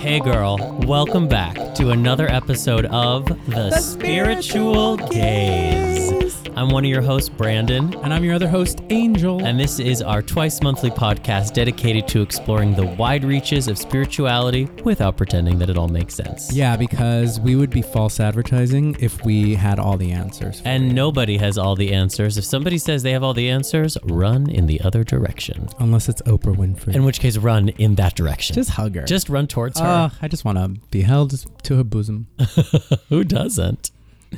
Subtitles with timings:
[0.00, 0.56] Hey, girl,
[0.86, 6.19] welcome back to another episode of The, Spiritual Gaze.
[6.60, 9.42] I'm one of your hosts, Brandon, And I'm your other host, Angel.
[9.42, 14.66] and this is our twice monthly podcast dedicated to exploring the wide reaches of spirituality
[14.84, 16.52] without pretending that it all makes sense.
[16.52, 20.60] yeah, because we would be false advertising if we had all the answers.
[20.66, 22.36] And nobody has all the answers.
[22.36, 25.66] If somebody says they have all the answers, run in the other direction.
[25.78, 26.94] Unless it's Oprah Winfrey.
[26.94, 28.52] In which case, run in that direction.
[28.54, 29.04] just hug her.
[29.06, 29.86] Just run towards her.
[29.86, 32.26] Uh, I just want to be held to her bosom.
[33.08, 33.92] Who doesn't?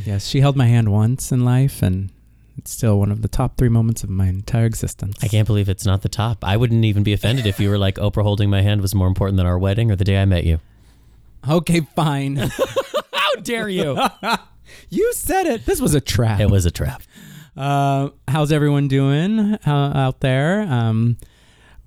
[0.05, 2.11] Yes, she held my hand once in life, and
[2.59, 5.19] it's still one of the top three moments of my entire existence.
[5.23, 6.45] I can't believe it's not the top.
[6.45, 9.07] I wouldn't even be offended if you were like, Oprah holding my hand was more
[9.09, 10.61] important than our wedding or the day I met you.
[11.49, 12.37] Okay, fine.
[13.13, 13.99] How dare you?
[14.91, 15.67] you said it.
[15.67, 16.41] This was a trap.
[16.41, 17.03] it was a trap.
[17.57, 20.63] Uh, how's everyone doing uh, out there?
[20.63, 21.19] Um,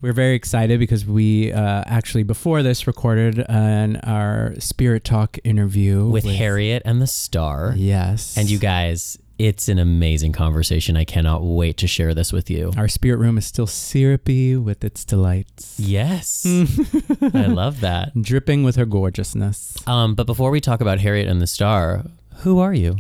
[0.06, 6.06] we're very excited because we uh, actually before this recorded an our Spirit Talk interview
[6.08, 7.74] With Harriet and the Star.
[7.76, 10.96] Yes, And you guys, it's an amazing conversation.
[10.96, 12.72] I cannot wait to share this with you.
[12.78, 16.46] Our spirit room is still syrupy with its delights, Yes.
[17.34, 18.12] I love that.
[18.22, 19.76] dripping with her gorgeousness.
[19.88, 22.04] Um, but before we talk about Harriet and the Star,
[22.44, 22.98] who are you?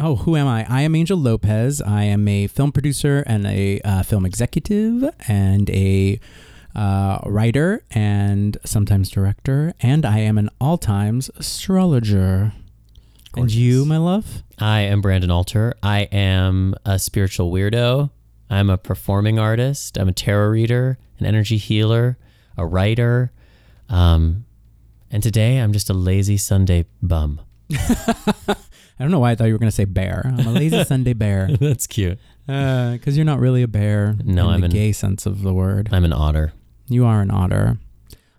[0.00, 0.64] Oh, who am I?
[0.68, 1.82] I am Angel Lopez.
[1.82, 6.20] I am a film producer and a uh, film executive and a
[6.76, 9.74] uh, writer and sometimes director.
[9.80, 12.52] And I am an all times astrologer.
[13.36, 14.44] And you, my love?
[14.60, 15.74] I am Brandon Alter.
[15.82, 18.10] I am a spiritual weirdo.
[18.48, 19.98] I'm a performing artist.
[19.98, 22.18] I'm a tarot reader, an energy healer,
[22.56, 23.32] a writer.
[23.88, 24.44] Um,
[25.10, 27.40] and today I'm just a lazy Sunday bum.
[28.98, 30.22] I don't know why I thought you were going to say bear.
[30.24, 31.48] I'm a lazy Sunday bear.
[31.60, 32.18] That's cute.
[32.48, 35.42] Uh, because you're not really a bear No, in I'm the an- gay sense of
[35.42, 35.88] the word.
[35.92, 36.52] I'm an otter.
[36.88, 37.78] You are an otter.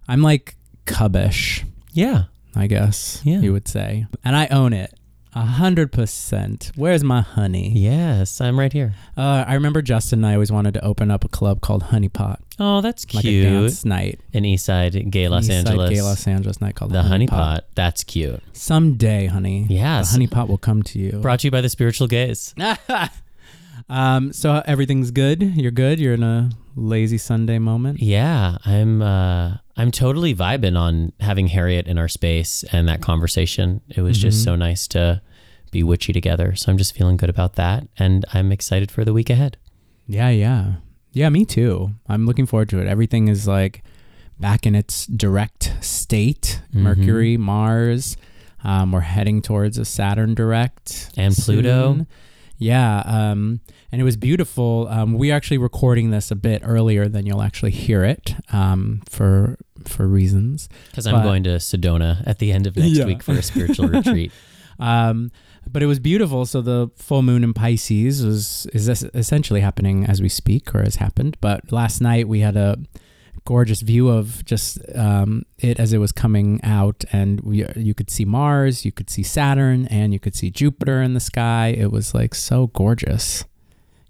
[0.07, 1.63] I'm like cubbish.
[1.93, 2.23] Yeah.
[2.55, 3.39] I guess Yeah.
[3.39, 4.07] you would say.
[4.25, 4.93] And I own it.
[5.35, 6.71] A hundred percent.
[6.75, 7.71] Where's my honey?
[7.75, 8.95] Yes, I'm right here.
[9.15, 12.09] Uh, I remember Justin and I always wanted to open up a club called Honey
[12.09, 13.45] Pot, Oh, that's like cute.
[13.45, 14.19] a dance night.
[14.33, 15.89] An Eastside Gay Los East Side Angeles.
[15.91, 17.65] gay Los Angeles night called the Honey Pot.
[17.75, 18.41] That's cute.
[18.53, 19.67] Someday, honey.
[19.69, 20.07] Yes.
[20.09, 21.19] the Honey Pot will come to you.
[21.19, 22.55] Brought to you by the Spiritual Gaze.
[23.89, 25.41] um, so everything's good.
[25.41, 25.99] You're good.
[25.99, 28.01] You're in a lazy Sunday moment.
[28.01, 33.81] Yeah, I'm uh I'm totally vibing on having Harriet in our space and that conversation.
[33.89, 34.43] It was just Mhm.
[34.43, 35.21] so nice to
[35.71, 36.55] be witchy together.
[36.55, 39.57] So I'm just feeling good about that and I'm excited for the week ahead.
[40.07, 40.73] Yeah, yeah,
[41.13, 41.29] yeah.
[41.29, 41.91] Me too.
[42.07, 42.87] I'm looking forward to it.
[42.87, 43.83] Everything is like
[44.39, 46.61] back in its direct state.
[46.73, 46.81] Mhm.
[46.81, 48.17] Mercury, Mars.
[48.63, 52.05] Um, we're heading towards a Saturn direct And Pluto.
[52.59, 52.65] Soon.
[52.67, 53.59] Yeah, um,
[53.91, 54.87] and it was beautiful.
[54.89, 59.57] Um, we're actually recording this a bit earlier than you'll actually hear it um, for
[59.85, 60.67] for reasons.
[60.93, 63.05] Cuz I'm going to Sedona at the end of next Yeah.
[63.05, 64.31] week for a spiritual retreat.
[64.79, 65.31] Um,
[65.71, 66.45] but it was beautiful.
[66.45, 70.83] So the full moon in Pisces was is es- essentially happening as we speak, or
[70.83, 71.37] has happened.
[71.41, 72.77] But last night we had a
[73.45, 78.09] gorgeous view of just um, it as it was coming out, and we, you could
[78.09, 81.67] see Mars, you could see Saturn, and you could see Jupiter in the sky.
[81.67, 83.45] It was like so gorgeous.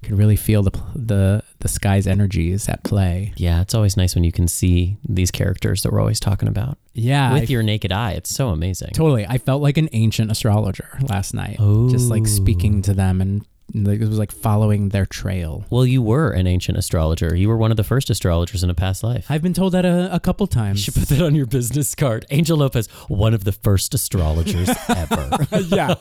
[0.01, 3.33] You could really feel the the the sky's energies at play.
[3.35, 6.77] Yeah, it's always nice when you can see these characters that we're always talking about
[6.93, 8.11] Yeah, with I- your naked eye.
[8.13, 8.91] It's so amazing.
[8.93, 9.25] totally.
[9.27, 11.57] I felt like an ancient astrologer last night,
[11.89, 13.45] just like speaking to them and.
[13.73, 15.65] Like, it was like following their trail.
[15.69, 17.35] Well, you were an ancient astrologer.
[17.35, 19.27] You were one of the first astrologers in a past life.
[19.29, 20.83] I've been told that a, a couple You times.
[20.83, 22.25] should put that on your business card.
[22.31, 25.29] Angel Lopez, one of the first astrologers ever.
[25.67, 25.95] yeah.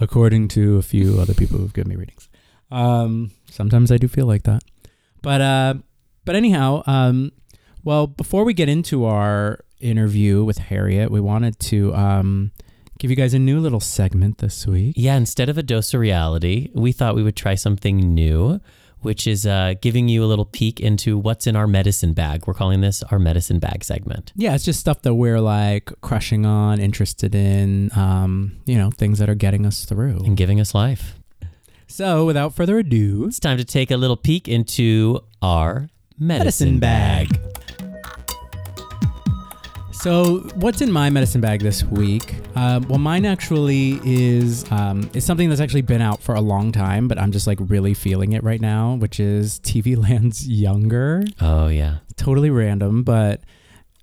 [0.00, 2.28] According to a few other people who've given me readings.
[2.70, 4.62] Um, sometimes I do feel like that.
[5.22, 5.74] But uh,
[6.24, 7.32] but anyhow, um,
[7.84, 12.52] well, before we get into our interview with Harriet, we wanted to um,
[12.98, 14.94] give you guys a new little segment this week.
[14.96, 18.60] yeah, instead of a dose of reality, we thought we would try something new,
[19.00, 22.46] which is uh, giving you a little peek into what's in our medicine bag.
[22.46, 24.32] We're calling this our medicine bag segment.
[24.36, 29.18] Yeah, it's just stuff that we're like crushing on, interested in, um, you know, things
[29.18, 30.22] that are getting us through.
[30.24, 31.16] And giving us life.
[31.88, 36.78] So, without further ado, It's time to take a little peek into our medicine, Medicine
[36.78, 37.28] bag.
[37.42, 37.61] bag.
[40.02, 42.34] So, what's in my medicine bag this week?
[42.56, 46.72] Um, well, mine actually is um, is something that's actually been out for a long
[46.72, 51.22] time, but I'm just like really feeling it right now, which is TV Land's Younger.
[51.40, 51.98] Oh, yeah.
[52.16, 53.42] Totally random, but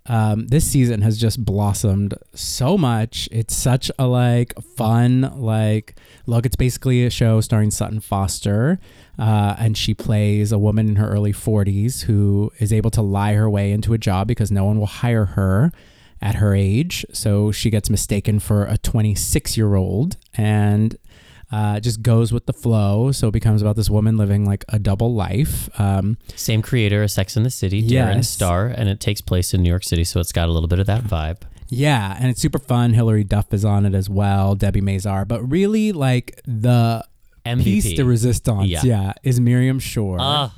[0.06, 3.28] um, this season has just blossomed so much.
[3.30, 6.46] It's such a like fun like look.
[6.46, 8.80] It's basically a show starring Sutton Foster,
[9.20, 13.34] uh, and she plays a woman in her early 40s who is able to lie
[13.34, 15.74] her way into a job because no one will hire her.
[16.22, 17.06] At her age.
[17.14, 20.98] So she gets mistaken for a 26 year old and
[21.52, 23.12] uh, just goes with the flow.
[23.14, 25.70] So it becomes about this woman living like a double life.
[25.80, 28.30] Um, Same creator as Sex in the City, Darren Yes.
[28.30, 30.80] Star, and it takes place in New York City, so it's got a little bit
[30.80, 31.42] of that vibe.
[31.70, 32.94] yeah, and it's super fun.
[32.94, 35.28] Hilary Duff is on it as well, Debbie Mazar.
[35.28, 37.04] But really, like the
[37.46, 37.64] MVP.
[37.64, 38.82] piece de resistance, Yeah.
[38.84, 39.14] yeah.
[39.24, 40.18] is Miriam Shor.
[40.20, 40.54] Ah,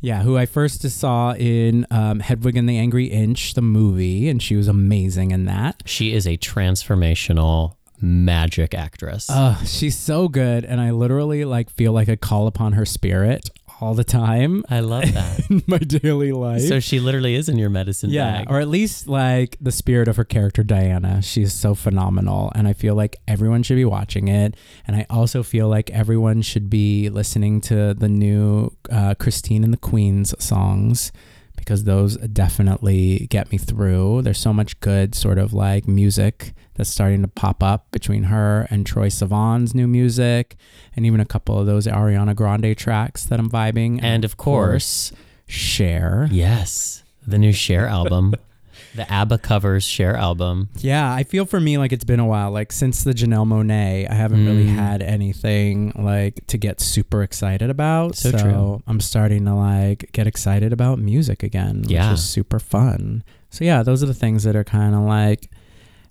[0.00, 4.42] Yeah, who I first saw in um, Hedwig and the Angry Inch, the movie, and
[4.42, 5.82] she was amazing in that.
[5.86, 9.28] she is a transformational magic actress.
[9.30, 13.50] Uh, she's so good, and I literally like feel like I call upon her spirit
[13.80, 15.40] all the time I love that.
[15.50, 16.62] in my daily life.
[16.62, 18.50] so she literally is in your medicine yeah, bag.
[18.50, 21.22] or at least like the spirit of her character Diana.
[21.22, 24.56] She's so phenomenal, and I feel like everyone should be watching it.
[24.86, 29.72] And I also feel like everyone should be listening to the new uh, Christine and
[29.72, 31.12] the Queens songs
[31.56, 34.22] because those definitely get me through.
[34.22, 38.66] There's so much good sort of like music that's starting to pop up between her
[38.70, 40.56] and Troye Sivan's new music,
[40.94, 44.00] and even a couple of those Ariana Grande tracks that I'm vibing.
[44.02, 45.12] and of course,
[45.46, 46.28] Cher.
[46.30, 48.34] yes, the new Cher album,
[48.94, 50.68] the ABBA covers Cher album.
[50.78, 52.50] Yeah, I feel for me like it's been a while.
[52.50, 54.74] Like since the Janelle Monáe, I haven't really Mm.
[54.76, 58.16] had anything like to get super excited about.
[58.16, 58.82] So true.
[58.86, 62.10] I'm starting to like get excited about music again, Yeah.
[62.10, 63.22] which is super fun.
[63.50, 65.50] So yeah, those are the things that are kind of like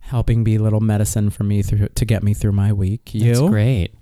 [0.06, 3.14] helping be little medicine for me through to get me through my week.
[3.14, 3.34] You?
[3.34, 3.94] That's great.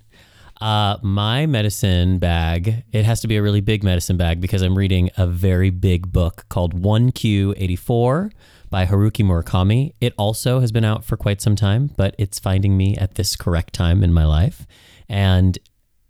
[0.60, 4.78] Uh, my medicine bag, it has to be a really big medicine bag because I'm
[4.78, 8.30] reading a very big book called 1Q84
[8.70, 9.94] by Haruki Murakami.
[10.00, 13.34] It also has been out for quite some time, but it's finding me at this
[13.34, 14.66] correct time in my life.
[15.08, 15.58] And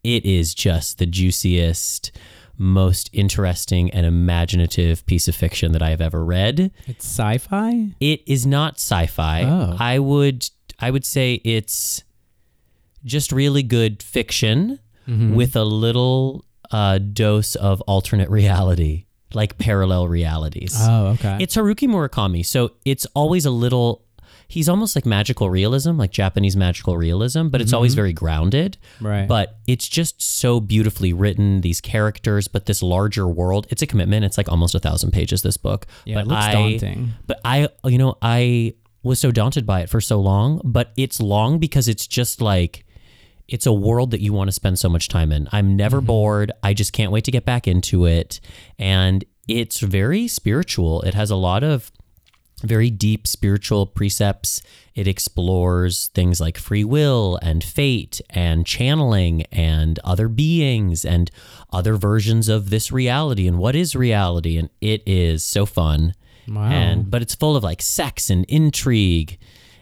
[0.02, 2.12] it is just the juiciest,
[2.56, 6.71] most interesting, and imaginative piece of fiction that I have ever read.
[6.87, 7.95] It's sci-fi.
[8.01, 9.43] It is not sci-fi.
[9.45, 9.77] Oh.
[9.79, 10.49] I would
[10.79, 12.05] I would say it's
[13.05, 15.35] just really good fiction Mm-hmm.
[15.35, 19.05] with a little uh, dose of alternate reality,
[19.35, 20.75] like parallel realities.
[20.81, 21.37] Oh, okay.
[21.41, 24.04] It's Haruki Murakami, so it's always a little.
[24.49, 28.76] He's almost like magical realism, like Japanese magical realism, but it's always very grounded.
[28.96, 29.06] Mm-hmm.
[29.06, 29.29] right.
[29.29, 31.61] But it's just so beautifully written.
[31.61, 33.67] These characters, but this larger world.
[33.70, 34.25] It's a commitment.
[34.25, 35.43] It's like almost a thousand pages.
[35.43, 35.87] This book.
[36.05, 37.12] yeah, but it looks I, daunting.
[37.26, 40.61] But I, you know, I was so daunted by it for so long.
[40.64, 42.85] But it's long because it's just like
[43.49, 45.49] it's a world that you want to spend so much time in.
[45.52, 46.52] I'm never bored.
[46.62, 48.40] I just can't wait to get back into it.
[48.79, 51.02] And it's very spiritual.
[51.02, 51.93] It has a lot of
[52.62, 54.62] very deep spiritual precepts.
[54.95, 61.31] It explores things like free will and fate and channeling and other beings and
[61.73, 64.56] other versions of this reality and what is reality.
[64.56, 66.15] And it is so fun.
[66.49, 66.65] Wow.
[66.71, 69.39] And but it's full of like sex and intrigue.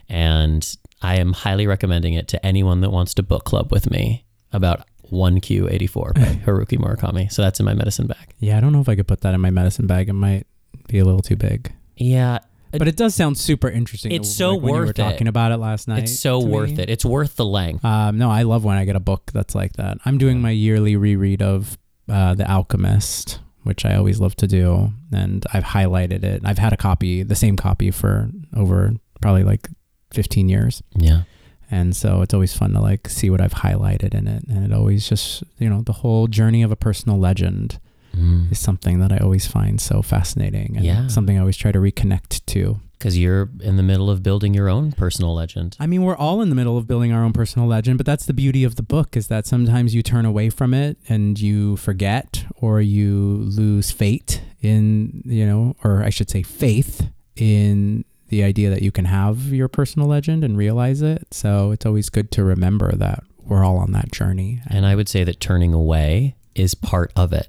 [0.09, 4.25] And I am highly recommending it to anyone that wants to book club with me
[4.51, 7.31] about 1Q84 by Haruki Murakami.
[7.31, 8.33] So that's in my medicine bag.
[8.39, 10.09] yeah, I don't know if I could put that in my medicine bag.
[10.09, 10.47] It might
[10.87, 11.71] be a little too big.
[11.97, 12.39] Yeah,
[12.79, 14.11] But it does sound super interesting.
[14.11, 14.93] It's like so were worth it.
[14.93, 16.03] talking about it last night.
[16.03, 16.83] it's so worth me.
[16.83, 16.89] it.
[16.89, 17.85] It's worth the length.
[17.85, 19.97] Um, no, I love when I get a book that's like that.
[20.05, 21.77] I'm doing my yearly reread of
[22.09, 26.41] uh, The Alchemist, which I always love to do, and I've highlighted it.
[26.43, 28.91] I've had a copy, the same copy, for over
[29.21, 29.69] probably like
[30.11, 31.23] 15 years, Yeah.
[31.71, 34.73] and so it's always fun to like see what I've highlighted in it, and it
[34.73, 37.79] always just you know the whole journey of a personal legend
[38.15, 38.51] Mm.
[38.51, 41.07] is something that I always find so fascinating, and Yeah.
[41.07, 42.79] something I always try to reconnect to.
[42.99, 45.75] Because you're in the middle of building your own personal legend.
[45.79, 48.25] I mean, we're all in the middle of building our own personal legend, but that's
[48.25, 51.75] the beauty of the book is that sometimes you turn away from it and you
[51.75, 58.41] forget or you lose fate in, you know, or I should say faith in the
[58.43, 61.27] idea that you can have your personal legend and realize it.
[61.33, 64.61] So it's always good to remember that we're all on that journey.
[64.67, 67.47] And I would say that turning away is part of it.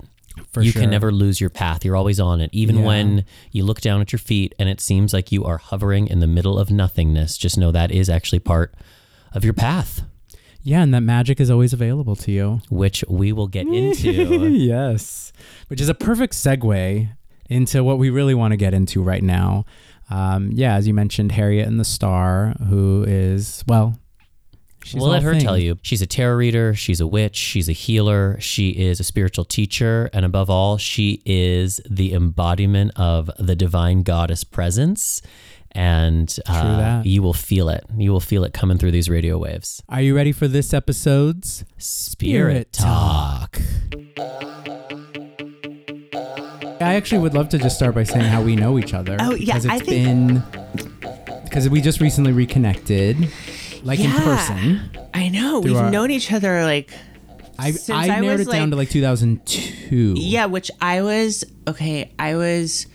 [0.52, 0.82] For you sure.
[0.82, 1.84] can never lose your path.
[1.84, 2.50] You're always on it.
[2.52, 2.84] Even Yeah.
[2.86, 6.20] when you look down at your feet and it seems like you are hovering in
[6.20, 8.74] the middle of nothingness, just know that is actually part
[9.32, 10.02] of your path,
[10.62, 12.60] Yeah, and that magic is always available to you.
[12.70, 14.48] which we will get into.
[14.50, 15.32] yes.
[15.68, 17.08] Which is a perfect segue
[17.50, 19.64] into what we really want to get into right now.
[20.10, 23.98] Um, yeah, as you mentioned, Harriet and the Star, who is, well,
[24.84, 25.42] she's we'll let her thing.
[25.42, 25.78] tell you.
[25.82, 26.74] She's a tarot reader.
[26.74, 27.36] She's a witch.
[27.36, 28.38] She's a healer.
[28.40, 30.10] She is a spiritual teacher.
[30.12, 35.22] And above all, she is the embodiment of the divine goddess presence.
[35.72, 37.84] And uh, you will feel it.
[37.96, 39.82] You will feel it coming through these radio waves.
[39.88, 43.58] Are you ready for this episode's Spirit Talk.
[46.80, 49.16] I actually would love to just start by saying how we know each other.
[49.18, 50.42] Oh, yeah, because I think- been
[51.44, 53.16] because we just recently reconnected,
[53.84, 54.90] like in person.
[55.12, 55.60] I know.
[55.60, 56.90] We've our- known each other like
[57.58, 60.14] I I I narrowed it down like- to like 2002.
[60.16, 62.10] Yeah, which I was okay.
[62.18, 62.86] I was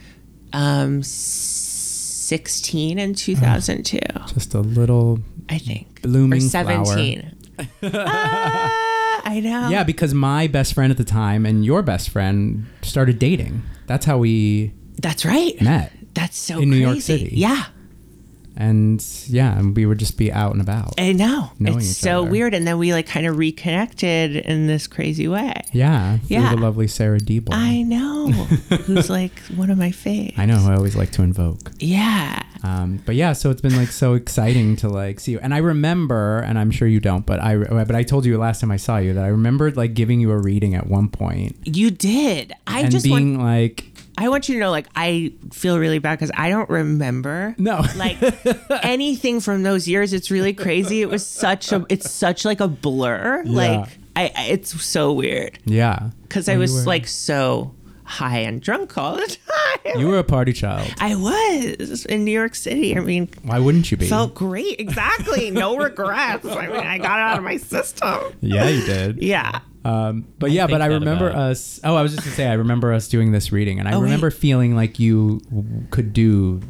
[0.51, 4.00] um 16 in 2002,
[4.34, 5.19] just a little.
[5.51, 6.86] I think, blooming or flower.
[6.86, 7.36] 17.
[7.84, 9.67] Ah, I know.
[9.69, 13.63] Yeah, because my best friend at the time and your best friend started dating.
[13.88, 15.60] That's how we that's right.
[15.62, 15.91] met.
[16.13, 16.77] That's so In New.
[16.77, 17.29] York City.
[17.34, 17.65] Yeah,
[18.60, 20.94] And yeah, and we would just be out and about.
[21.00, 21.50] I know.
[21.62, 22.30] It's so other.
[22.32, 25.54] weird, and then we like kind of reconnected in this crazy way.
[25.72, 26.54] Yeah, Yeah.
[26.54, 27.54] the lovely Sarah Diebel.
[27.54, 28.28] I know.
[28.86, 30.38] Who's like one of my faves.
[30.38, 31.72] I know who I always like to invoke.
[31.80, 32.44] Yeah.
[32.62, 35.39] Um, but yeah, so it's been like so exciting to like see you.
[35.39, 38.60] And I remember, and I'm sure you don't, but I but I told you last
[38.60, 41.56] time I saw you that I remembered like giving you a reading at one point
[41.63, 42.51] You did.
[42.68, 43.86] I and just want being like,
[44.22, 47.82] I want you to know like I feel really bad cuz I don't remember no,
[47.96, 48.18] like
[48.84, 50.12] anything from those years.
[50.14, 51.02] It's really crazy.
[51.02, 53.44] It was such a it's such like a blur.
[53.46, 57.74] Like I I- it's so weird yeah, cuz I was were- like so
[58.04, 59.28] high and drunk all the
[59.86, 60.00] time.
[60.00, 60.92] you were a party child.
[61.00, 62.98] I was in New York City.
[62.98, 64.08] I mean, Why wouldn't you be?
[64.08, 64.80] felt great.
[64.80, 65.52] Exactly.
[65.52, 66.44] No regrets.
[66.46, 68.34] I mean, I got it out of my system.
[68.42, 69.22] yeah, you did.
[69.34, 69.60] Yeah.
[69.89, 71.79] Um, but yeah, but I remember about- us.
[71.84, 74.00] Oh, I was just gonna say, I remember us doing this reading, and I Oh,
[74.00, 74.05] wait.
[74.05, 76.62] remember feeling like you w- could do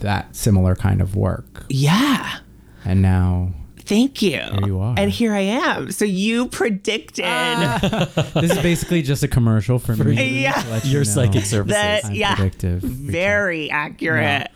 [0.00, 1.64] that similar kind of work.
[1.68, 2.38] Yeah.
[2.84, 4.40] And now Thank you.
[4.66, 4.94] you are.
[4.98, 5.90] And here I am.
[5.92, 7.24] So you predicted
[8.34, 10.42] this is basically just a commercial for me.
[10.42, 10.52] Yeah.
[10.60, 11.74] to let you Your know psychic services.
[11.74, 12.04] that.
[12.06, 12.34] I'm Yeah.
[12.34, 12.82] predictive.
[12.82, 14.48] very accurate.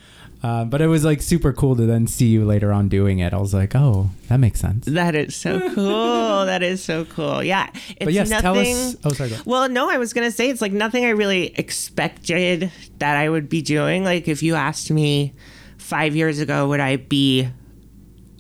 [0.43, 3.35] Uh, but it was like super cool to then see you later on doing it.
[3.35, 4.87] I was like, oh, that makes sense.
[4.87, 6.47] That is so cool.
[6.47, 7.43] that is so cool.
[7.43, 7.69] Yeah.
[7.75, 8.43] It's But yes, nothing.
[8.43, 8.97] tell us.
[9.05, 9.33] Oh, sorry.
[9.45, 13.29] Well, no, I was going to say it's like nothing I really expected that I
[13.29, 14.03] would be doing.
[14.03, 15.35] Like, if you asked me
[15.77, 17.47] five years ago, would I be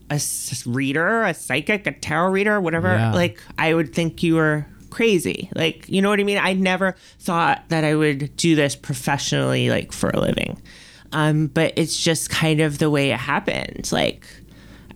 [0.09, 0.21] a
[0.64, 2.95] reader, a psychic, a tarot reader, whatever?
[2.95, 3.12] Yeah.
[3.12, 5.50] Like, I would think you were crazy.
[5.54, 6.38] Like, you know what I mean?
[6.38, 10.61] I never thought that I would do this professionally, like, for a living.
[11.12, 13.90] Um, but it's just kind of the way it happened.
[13.93, 14.26] Like,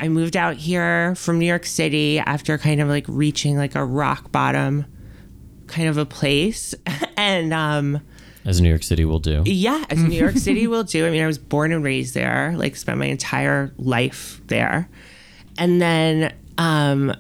[0.01, 3.85] I moved out here from New York City after kind of like reaching like a
[3.85, 4.87] rock bottom
[5.67, 6.75] kind of a place.
[7.17, 8.01] And um
[8.45, 9.43] as New York City will do.
[9.47, 11.07] yeah, as New York City will do.
[11.07, 14.89] I mean, I was born and raised there, like spent my entire life there.
[15.57, 17.15] And then um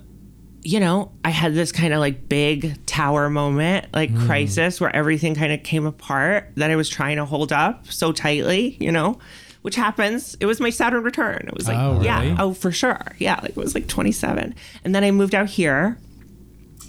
[0.65, 5.35] you know, I had this kind of like big tower moment, like crisis where everything
[5.35, 9.19] kind of came apart that I was trying to hold up so tightly, you know,
[9.63, 10.37] which happens.
[10.41, 11.45] It was my Saturn return.
[11.49, 12.37] It was like, Oh, yeah, really?
[12.39, 12.99] oh, for sure.
[13.19, 14.55] Yeah, like it was like 27.
[14.85, 15.99] And then I moved out here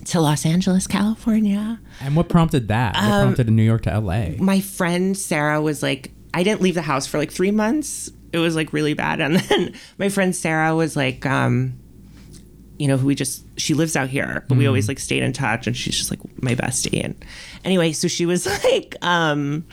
[0.05, 1.79] to Los Angeles, California.
[1.99, 2.95] And what prompted that?
[2.95, 4.29] Um, What prompted New York to LA?
[4.39, 8.09] my friend Sarah was like, I didn't leave the house for like three months.
[8.31, 9.19] It was like really bad.
[9.21, 11.79] And then my friend Sarah was like, um,
[12.77, 15.33] you know, who we just, she lives out here, but we always like stayed in
[15.33, 17.03] touch and she's just like my bestie.
[17.03, 17.15] And
[17.63, 19.65] anyway, so she was like, um,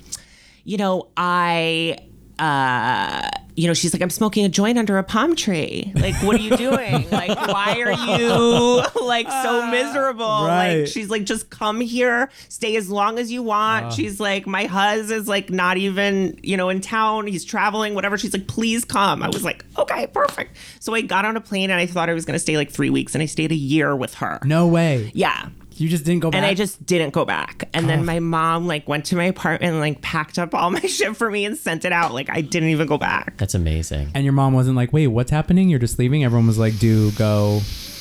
[0.64, 1.99] you know, I,
[2.39, 5.93] uh, you know, she's like, I'm smoking a joint under a palm tree.
[5.95, 7.09] Like, what are you doing?
[7.11, 10.25] like, why are you like so miserable?
[10.25, 10.81] right.
[10.81, 13.93] Like, she's like, just come here, stay as long as you want.
[13.93, 17.27] She's like, my hus is like not even, you know, in town.
[17.27, 18.17] He's traveling, whatever.
[18.17, 19.23] She's like, please come.
[19.23, 20.57] I was like, okay, perfect.
[20.81, 22.71] So I got on a plane and I thought I was going to stay like
[22.71, 24.39] three weeks and I stayed a year with her.
[24.45, 25.11] No way.
[25.15, 25.49] Yeah.
[25.81, 26.38] You just didn't go back.
[26.38, 27.69] And I just didn't go back.
[27.75, 30.81] And then my mom like went to my apartment and like packed up all my
[30.81, 32.12] shit for me and sent it out.
[32.12, 33.37] Like I didn't even go back.
[33.38, 34.11] That's amazing.
[34.14, 35.69] And your mom wasn't like, wait, what's happening?
[35.69, 36.25] You're just leaving?
[36.25, 37.61] Everyone was like, do go.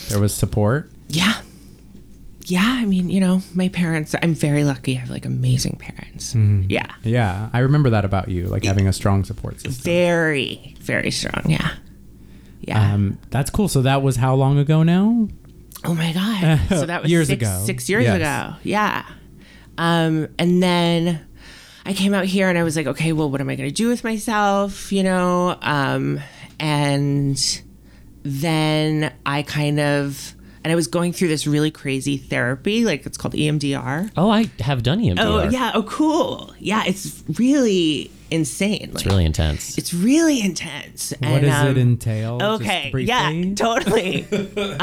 [0.10, 0.92] There was support.
[1.08, 1.42] Yeah.
[2.46, 4.96] Yeah, I mean, you know, my parents, I'm very lucky.
[4.98, 6.36] I have like amazing parents.
[6.36, 6.92] Yeah.
[7.04, 7.50] Yeah.
[7.54, 9.84] I remember that about you, like having a strong support system.
[9.84, 11.44] Very, very strong.
[11.48, 11.72] Yeah.
[12.62, 12.94] Yeah.
[12.94, 13.68] Um, that's cool.
[13.68, 15.30] So that was how long ago now?
[15.86, 16.60] Oh my God.
[16.70, 17.64] So that was Years six, ago.
[17.66, 18.16] six years Yes.
[18.18, 18.56] ago.
[18.64, 19.06] Yeah.
[19.78, 21.26] Um, and then
[21.86, 23.74] I came out here and I was like, okay, well, what am I going to
[23.76, 24.92] do with myself?
[24.92, 25.58] You know?
[25.62, 26.20] Um,
[26.60, 27.62] and
[28.24, 33.18] then I kind of, and I was going through this really crazy therapy, like it's
[33.18, 34.12] called EMDR.
[34.16, 35.20] Oh, I have done EMDR.
[35.20, 35.72] Oh yeah.
[35.74, 36.54] Oh cool.
[36.60, 38.84] Yeah, it's really insane.
[38.94, 39.76] It's Like, really intense.
[39.80, 41.14] it's really intense.
[41.18, 42.38] What and, does um, it entail?
[42.38, 42.90] Just Okay.
[42.92, 43.08] briefly?
[43.10, 43.56] Yeah.
[43.56, 44.28] Totally.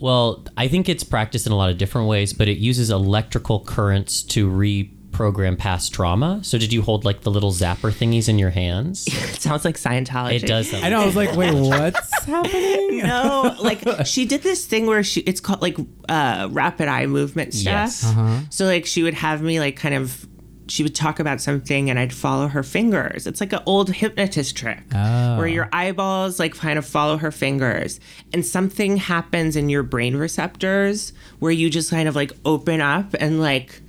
[0.00, 3.60] Well, I think it's practiced in a lot of different ways, but it uses electrical
[3.60, 6.40] currents to reprogram past trauma.
[6.42, 9.06] So, did you hold like the little zapper thingies in your hands?
[9.08, 10.42] it sounds like Scientology.
[10.42, 10.70] It does.
[10.70, 11.02] Sound I know.
[11.02, 12.98] I was like, wait, what's happening?
[12.98, 15.76] No, like she did this thing where she it's called like
[16.08, 17.64] uh rapid eye movement stuff.
[17.72, 18.04] Yes.
[18.04, 18.40] Uh-huh.
[18.48, 20.26] So like she would have me like kind of
[20.70, 23.26] she would talk about something and I'd follow her fingers.
[23.26, 25.36] It's like an old hypnotist trick Oh.
[25.38, 27.98] where your eyeballs like kind of follow her fingers
[28.32, 33.14] and something happens in your brain receptors where you just kind of like open up
[33.18, 33.82] and like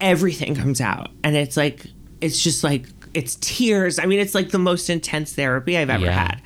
[0.00, 1.10] everything comes out.
[1.24, 1.86] And it's like,
[2.20, 3.98] it's just like, it's tears.
[3.98, 6.12] I mean, it's like the most intense therapy I've ever Yeah.
[6.28, 6.42] had.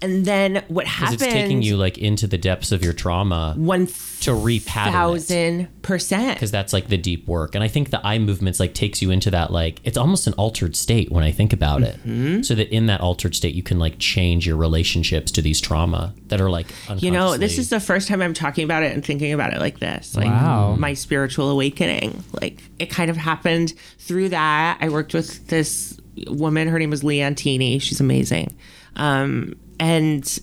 [0.00, 1.14] And then what happened?
[1.22, 4.92] it's taking you like into the depths of your trauma one to repattern it.
[4.92, 6.34] thousand percent.
[6.34, 9.10] because that's like the deep work and i think the eye movements like takes you
[9.10, 12.26] into that like it's almost an altered state when i think about Mm-hmm.
[12.38, 15.60] it so that in that altered state you can like change your relationships to these
[15.60, 16.66] trauma that are like
[16.98, 19.58] You know, this is the first time I'm talking about it and thinking about it
[19.60, 20.14] like this.
[20.16, 20.76] Like Wow.
[20.78, 22.22] my spiritual awakening.
[22.40, 24.78] Like it kind of happened through that.
[24.80, 26.68] I worked with this woman.
[26.68, 27.80] Her name was Leontini.
[27.80, 28.54] She's amazing.
[28.96, 30.38] Um, and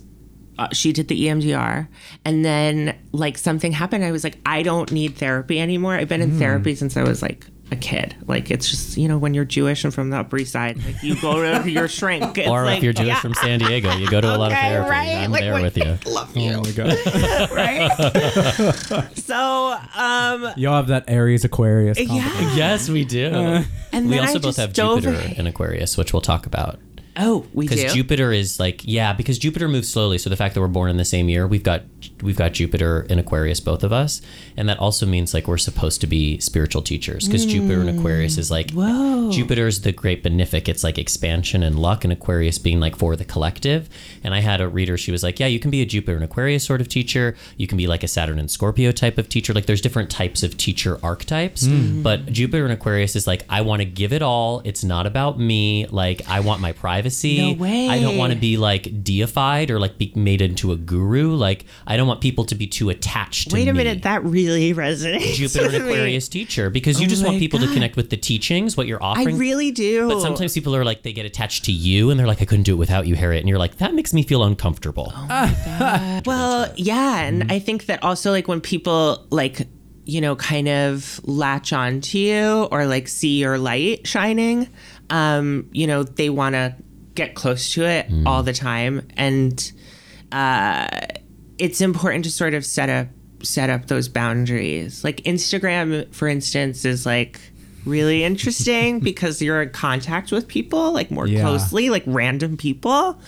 [0.58, 1.88] uh, she did the EMDR.
[2.24, 4.04] And then like something happened.
[4.06, 5.96] I was like, I don't need therapy anymore.
[5.96, 8.15] I've been in therapy since I was like a kid.
[8.25, 11.01] Like it's just, you know, when you're Jewish and from the Upper East Side, like
[11.04, 12.38] you go to your shrink.
[12.38, 14.51] It's or like, if you're jewish yeah, from san diego you go to a lot
[14.54, 15.15] of therapy right?
[15.18, 16.51] i'm Like, there with you Love you.
[16.54, 17.51] Oh my god.
[17.51, 19.12] right?
[19.15, 22.00] so, um, Y'all have that Aries Aquarius.
[22.00, 22.56] yeah.
[22.56, 25.32] yes we do And we also I both have jupiter in.
[25.34, 26.80] in aquarius which we'll talk about
[27.17, 27.75] Oh, we do.
[27.75, 30.89] because Jupiter is like yeah because Jupiter moves slowly so the fact that we're born
[30.89, 31.84] in the same year we've got
[32.21, 34.21] we've got Jupiter in Aquarius both of us.
[34.57, 38.38] And that also means like we're supposed to be spiritual teachers because Jupiter and Aquarius
[38.38, 39.31] is like Whoa.
[39.31, 43.25] Jupiter's the great benefic it's like expansion and luck and Aquarius being like for the
[43.25, 43.89] collective.
[44.24, 46.24] And I had a reader she was like yeah you can be a Jupiter and
[46.24, 47.35] Aquarius sort of teacher.
[47.57, 49.53] You can be like a Saturn and Scorpio type of teacher.
[49.53, 51.65] Like there's different types of teacher archetypes.
[51.65, 52.01] Hmm.
[52.01, 54.62] But Jupiter and Aquarius is like I want to give it all.
[54.63, 55.88] It's not about me.
[55.88, 57.53] Like I want my privacy.
[57.53, 57.89] No way.
[57.89, 61.35] I don't want to be like deified or like be made into a guru.
[61.35, 63.77] Like I don't want people to be too attached to Wait a me.
[63.83, 65.33] minute, that really resonates.
[65.35, 65.91] Jupiter with and me.
[65.91, 68.87] Aquarius teacher because you Oh just want my people to connect with the teachings, what
[68.87, 69.35] you're offering.
[69.35, 70.07] I really do.
[70.07, 72.63] but sometimes people are like they get attached to you and they're like I couldn't
[72.63, 75.11] do it without you, Harriet, and you're like that makes me feel uncomfortable.
[75.15, 79.67] Oh Well, yeah, and I think that also like when people like
[80.05, 84.69] you know kind of latch on to you or like see your light shining,
[85.10, 86.75] um, you know they want to
[87.15, 89.71] get close to it all the time, and
[90.31, 90.88] uh,
[91.58, 93.08] it's important to sort of set up
[93.44, 95.04] set up those boundaries.
[95.04, 97.39] Like Instagram, for instance, is like
[97.86, 101.41] really interesting because you're in contact with people like more Yeah.
[101.41, 103.20] closely, like random people.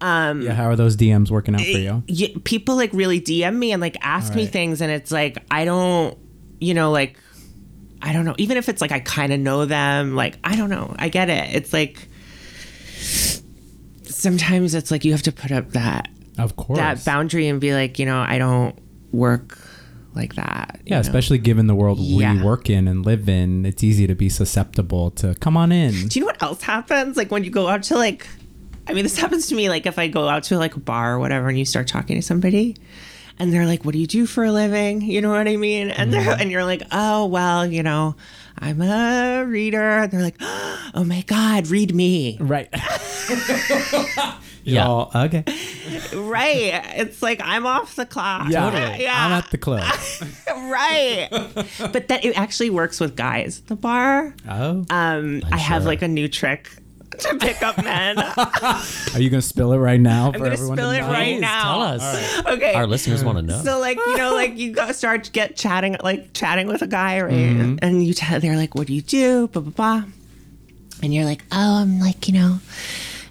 [0.00, 2.02] Um, Yeah, how are those DMs working out for you?
[2.08, 5.64] yeah, people like really DM me and like ask me things, and it's like I
[5.64, 6.18] don't,
[6.58, 7.16] you know, like
[8.02, 8.34] I don't know.
[8.38, 10.92] Even if it's like I kind of know them, like I don't know.
[10.98, 11.54] I get it.
[11.54, 12.08] It's like
[14.04, 16.78] sometimes it's like you have to put up that Of course.
[16.78, 18.78] that boundary and be like, you know, I don't
[19.12, 19.58] work
[20.14, 20.80] like that.
[20.84, 21.00] yeah, know?
[21.00, 22.34] especially given the world Yeah.
[22.34, 26.08] we work in and live in, it's easy to be susceptible to come on in.
[26.08, 27.16] Do you know what else happens?
[27.16, 28.26] Like when you go out to like,
[28.86, 29.68] I mean, this happens to me.
[29.68, 32.16] Like if I go out to like a bar or whatever, and you start talking
[32.16, 32.76] to somebody,
[33.38, 35.90] and they're like, "What do you do for a living?" You know what I mean?
[35.90, 36.40] And they're mm-hmm.
[36.40, 38.16] and you're like, "Oh well, you know,
[38.58, 42.68] I'm a reader." And they're like, "Oh my god, read me!" Right.
[44.64, 44.84] Yeah.
[44.84, 45.44] Y'all, okay.
[46.14, 46.82] right?
[46.96, 48.48] It's like I'm off the clock.
[48.48, 48.96] Yeah.
[48.96, 49.26] yeah.
[49.26, 49.82] I'm at the club.
[50.48, 51.28] right.
[51.92, 53.58] but that it actually works with guys.
[53.58, 54.34] at The bar.
[54.48, 54.84] Oh.
[54.90, 55.88] Um, I have sure.
[55.88, 56.70] like a new trick
[57.18, 58.18] to pick up men.
[58.18, 61.00] Are you going to spill it right now for I'm gonna everyone spill to it
[61.02, 61.08] know?
[61.08, 61.62] right now.
[61.64, 62.46] Tell us.
[62.46, 62.72] Okay.
[62.74, 63.62] Our listeners want to know.
[63.62, 67.20] So like you know like you go start get chatting like chatting with a guy
[67.20, 67.76] right Mm-hmm.
[67.82, 70.04] and you tell they're like what do you do blah blah blah
[71.02, 72.58] and you're like oh I'm like you know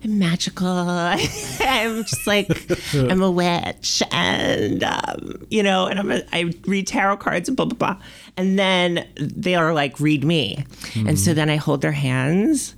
[0.04, 0.68] I'm magical
[1.60, 2.48] I'm just like
[2.94, 7.56] I'm a witch and um, you know and I'm a, I read tarot cards and
[7.56, 8.04] blah blah blah
[8.38, 10.66] and then they are like read me and
[11.08, 11.16] Mm-hmm.
[11.16, 12.76] so then I hold their hands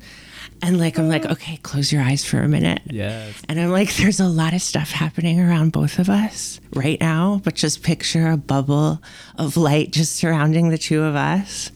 [0.62, 3.41] and like I'm like okay close your eyes for a minute Yes.
[3.49, 7.41] and I'm like, there's a lot of stuff happening around both of us right now,
[7.43, 9.01] but just picture a bubble
[9.38, 11.71] of light just surrounding the two of us.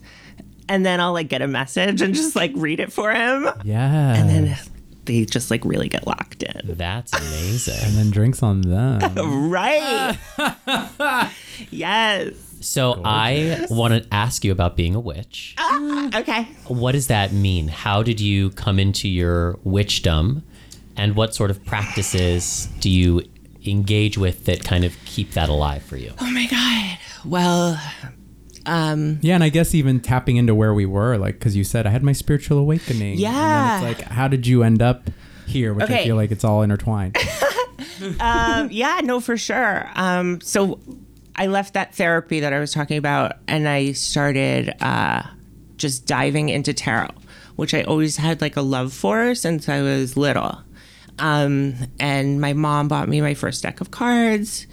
[0.70, 3.48] And then I'll like get a message and just like read it for him.
[3.64, 4.14] Yeah.
[4.16, 4.58] And then
[5.08, 6.62] they just like really get locked in.
[6.78, 7.84] That's amazing.
[7.84, 9.00] and then drinks on them.
[9.50, 10.18] Right.
[11.72, 12.34] yes.
[12.60, 15.56] So I want to ask you about being a witch.
[15.58, 16.44] Ah, okay.
[16.68, 17.68] What does that mean?
[17.68, 20.44] How did you come into your witchdom?
[20.96, 23.22] And what sort of practices do you
[23.66, 26.12] engage with that kind of keep that alive for you?
[26.20, 26.98] Oh my God.
[27.26, 27.80] Well,
[28.68, 31.88] um, Yeah, and I guess even tapping into where we were, like, because you said
[31.88, 33.18] I had my spiritual awakening.
[33.18, 33.80] Yeah.
[33.80, 35.10] And it's like, how did you end up
[35.48, 35.74] here?
[35.74, 37.18] Which I feel like it's all intertwined.
[38.20, 39.90] um, yeah, no, for sure.
[39.96, 40.80] Um, so
[41.36, 45.24] I left that therapy that I was talking about, and I started uh,
[45.78, 47.12] just diving into tarot,
[47.56, 50.60] which I always had like a love for since I was little.
[51.20, 54.68] Um, and my mom bought me my first deck of cards.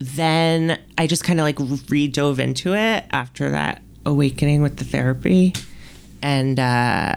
[0.00, 1.58] Then I just kind of like
[1.90, 5.52] re dove into it after that awakening with the therapy.
[6.22, 7.16] And uh,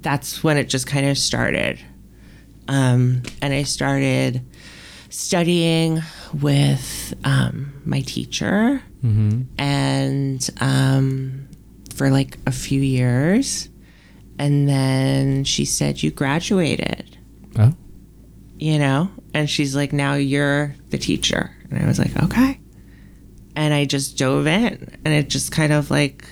[0.00, 1.78] that's when it just kind of started.
[2.68, 4.44] Um, and I started
[5.10, 6.02] studying
[6.40, 8.82] with um, my teacher
[9.58, 11.46] and um,
[11.94, 13.68] for like a few years.
[14.38, 17.18] And then she said, You graduated,
[17.58, 17.74] Oh.
[18.64, 19.10] You know?
[19.34, 21.50] And she's like, Now you're the teacher.
[21.70, 22.58] And I was like, Okay.
[23.56, 26.24] And I just dove in and it just kind of like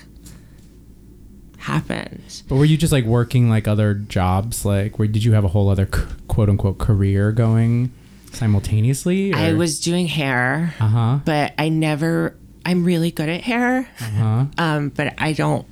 [1.59, 2.43] happened.
[2.49, 4.65] But were you just like working like other jobs?
[4.65, 7.93] Like, where did you have a whole other quote unquote career going
[8.33, 9.33] simultaneously?
[9.35, 11.19] I was doing hair, Uh huh.
[11.25, 13.89] but I never, I'm really good at hair.
[14.01, 14.45] Uh huh.
[14.59, 15.67] um, but I don't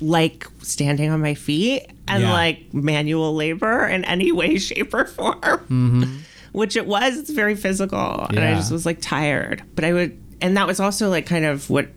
[0.00, 2.32] like standing on my feet and Yeah.
[2.32, 6.24] like manual labor in any way, shape, or form.
[6.52, 7.18] Which it was.
[7.18, 8.56] It's very physical, and I Mm-hmm.
[8.56, 9.62] Just was like tired.
[9.74, 11.88] But I would, and that was also like kind of what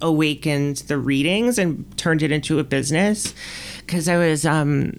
[0.00, 3.32] awakened the readings and turned it into a business
[3.78, 4.98] because I was um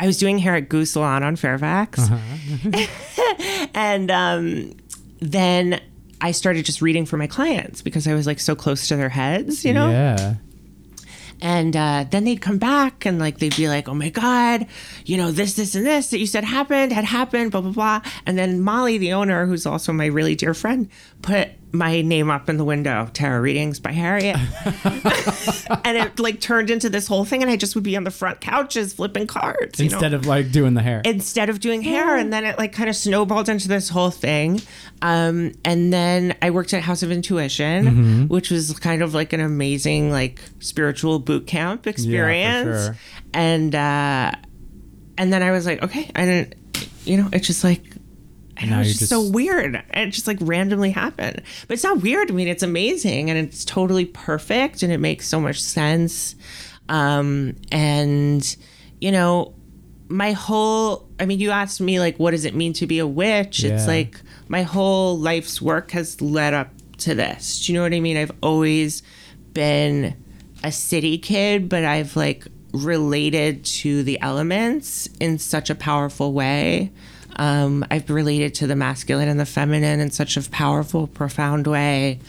[0.00, 2.08] I was doing hair at Goose Salon on Fairfax,
[3.74, 4.72] and um,
[5.20, 5.80] then
[6.20, 9.08] I started just reading for my clients because I was like so close to their
[9.10, 9.90] heads, you know.
[9.90, 10.34] Yeah.
[11.42, 14.66] And uh, then they'd come back and like they'd be like, "Oh my god,
[15.04, 18.00] you know this, this, and this that you said happened had happened." Blah blah blah.
[18.26, 20.88] And then Molly, the owner, who's also my really dear friend,
[21.22, 24.36] put my name up in the window, Tarot Readings by Harriet,
[25.84, 27.42] and it like turned into this whole thing.
[27.42, 29.94] And I just would be on the front couches flipping cards you know?
[29.96, 31.02] Instead of like doing the hair.
[31.04, 34.60] instead of doing hair and then it like kind of snowballed into this whole thing
[35.02, 39.40] um, and then i worked at house of intuition which was kind of like an
[39.40, 42.96] amazing like spiritual boot camp experience Yeah, sure.
[43.34, 44.32] and uh,
[45.18, 46.54] and then i was like okay i didn't
[47.04, 47.82] you know it's just like
[48.60, 49.82] I know Now it's you're just, so just- weird.
[49.94, 51.42] It just like randomly happened.
[51.66, 52.30] But it's not weird.
[52.30, 56.34] I mean, it's amazing and it's totally perfect and it makes so much sense.
[56.88, 58.56] Um, and,
[59.00, 59.54] you know,
[60.08, 63.06] my whole, I mean, you asked me, like, what does it mean to be a
[63.06, 63.62] witch?
[63.64, 66.68] It's like my whole life's work has led up
[66.98, 67.64] to this.
[67.64, 68.16] Do you know what I mean?
[68.16, 69.02] I've always
[69.54, 70.16] been
[70.64, 76.90] a city kid, but I've like related to the elements in such a powerful way.
[77.36, 82.20] Um, I've related to the masculine and the feminine in such a powerful, profound way.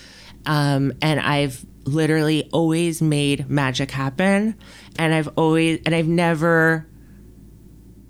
[0.46, 4.56] Um, and I've literally always made magic happen.
[4.98, 6.88] And I've always, and I've never,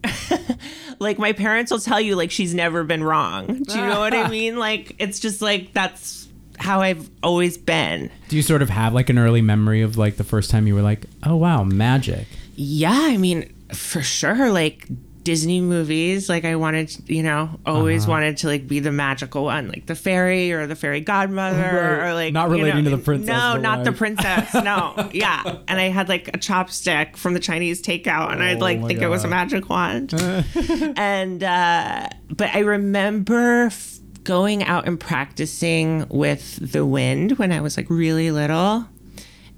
[0.99, 3.47] like, my parents will tell you, like, she's never been wrong.
[3.63, 4.57] Do you know what I mean?
[4.57, 6.27] Like, it's just like, that's
[6.61, 8.09] how I've always been.
[8.29, 10.75] Do you sort of have like an early memory of like the first time you
[10.75, 12.27] were like, oh wow, magic?
[12.55, 14.51] Yeah, I mean, for sure.
[14.51, 14.87] Like
[15.23, 18.11] Disney movies, like I wanted, you know, always Uh-huh.
[18.11, 22.07] wanted to like be the magical one, like the fairy or the fairy godmother, Right.
[22.09, 24.53] or like Not you relating know, to the princess, No, not the princess.
[24.53, 25.57] No, yeah.
[25.67, 28.87] And I had like a chopstick from the Chinese takeout, and I'd Oh like my
[28.87, 30.13] think it was a magic wand.
[30.97, 33.65] and uh, but I remember.
[33.65, 38.85] F- Going out and practicing with the wind when I was like really little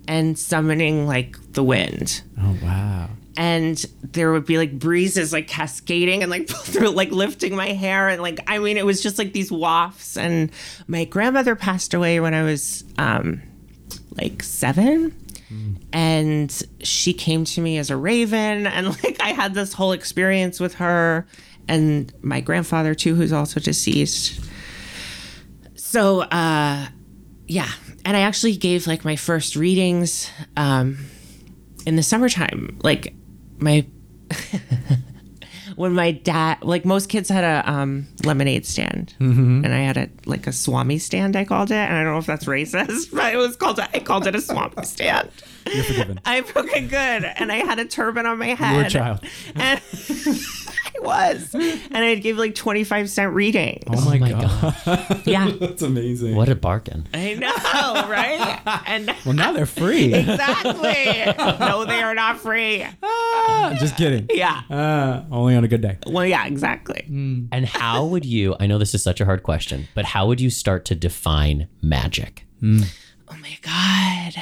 [0.07, 3.09] and summoning like the wind Oh wow.
[3.35, 8.09] And there would be like breezes like cascading and like through like lifting my hair.
[8.09, 10.17] And like I mean it was just like these wafts.
[10.17, 10.51] And
[10.87, 13.41] my grandmother passed away when I was um
[14.15, 15.19] like 7
[15.91, 18.67] and she came to me as a raven.
[18.73, 21.27] And like I had this whole experience with her
[21.67, 24.39] and my grandfather too who's also deceased.
[25.75, 26.87] So uh
[27.47, 27.69] yeah.
[28.05, 30.97] And I actually gave like my first readings um
[31.85, 32.79] in the summertime.
[32.83, 33.15] Like
[33.59, 33.85] my
[35.75, 39.15] when my dad like most kids had a um, lemonade stand.
[39.65, 41.75] And i had a like a swami stand i called it.
[41.75, 44.41] And i don't know if that's racist but it was called i called it a
[44.41, 45.29] swami stand
[45.71, 46.19] You're forgiven.
[46.25, 49.19] i'm fucking good and i had a turban on my head You were a child.
[49.55, 49.81] and
[50.95, 55.21] i was and i'd give like 25 cent readings Oh my, my god.
[55.25, 56.35] yeah That's amazing.
[56.35, 57.07] What a bargain.
[57.13, 57.53] i know
[58.09, 60.13] right and Well now they're free.
[60.13, 64.27] exactly no they are not free Ah, Just kidding.
[64.31, 65.97] yeah Uh, only on a good day.
[66.07, 67.03] well yeah exactly
[67.51, 70.39] And how would you, I know this is such a hard question, but how would
[70.41, 72.45] you start to define magic?
[72.63, 74.33] Oh my God.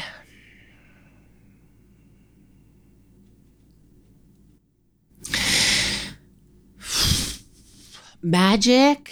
[8.24, 9.12] Magic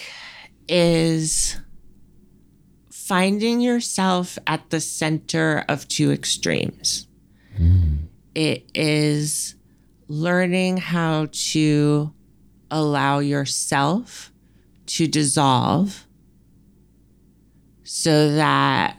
[0.68, 1.58] is
[2.90, 7.06] finding yourself at the center of two extremes.
[7.56, 7.96] Hmm.
[8.34, 9.56] it is
[10.06, 12.12] learning how to
[12.70, 14.32] allow yourself
[14.86, 16.06] to dissolve
[17.82, 18.96] so that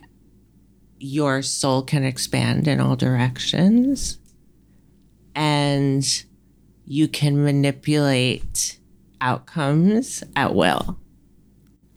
[1.00, 4.20] your soul can expand in all directions
[5.34, 6.26] and
[6.86, 8.78] you can manipulate
[9.22, 10.98] outcomes at will.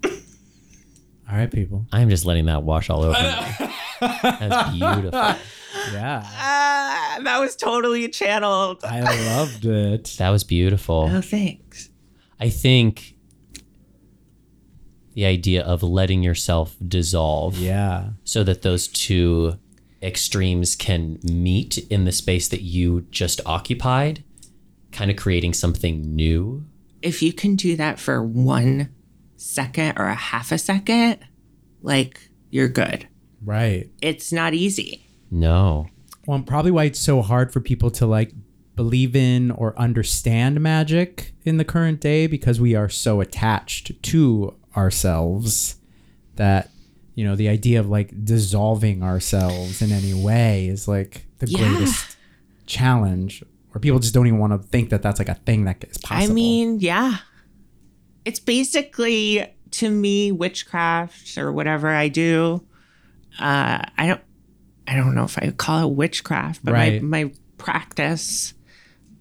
[0.05, 1.87] All right, people.
[1.91, 3.71] I'm just letting that wash all over me.
[4.23, 5.11] That's beautiful.
[5.93, 6.23] Yeah.
[6.25, 8.85] Ah, that was totally channeled.
[8.85, 9.01] I
[9.35, 10.15] loved it.
[10.19, 11.09] That was beautiful.
[11.11, 11.89] Oh, thanks.
[12.39, 13.17] I think
[15.15, 18.11] the idea of letting yourself dissolve Yeah.
[18.25, 19.59] so that those two
[20.03, 24.23] extremes can meet in the space that you just occupied,
[24.93, 26.67] kind of creating something new.
[27.05, 28.89] If you can do that for one
[29.37, 31.19] second or a half a second,
[31.83, 33.07] like you're good.
[33.45, 33.91] Right.
[34.01, 35.07] It's not easy.
[35.31, 35.89] No.
[36.27, 38.33] Well, probably why it's so hard for people to like
[38.75, 44.55] believe in or understand magic in the current day because we are so attached to
[44.77, 45.77] ourselves
[46.37, 46.71] that
[47.15, 51.59] you know the idea of like dissolving ourselves in any way is like the Yeah.
[51.59, 52.17] greatest
[52.67, 55.83] challenge or people just don't even want to think that that's like a thing that
[55.85, 56.31] is possible.
[56.31, 57.17] I mean, yeah.
[58.25, 62.65] It's basically to me witchcraft or whatever I do.
[63.39, 64.21] Uh, I don't
[64.87, 67.03] I don't know if I would call it witchcraft, but Right.
[67.03, 68.53] my my practice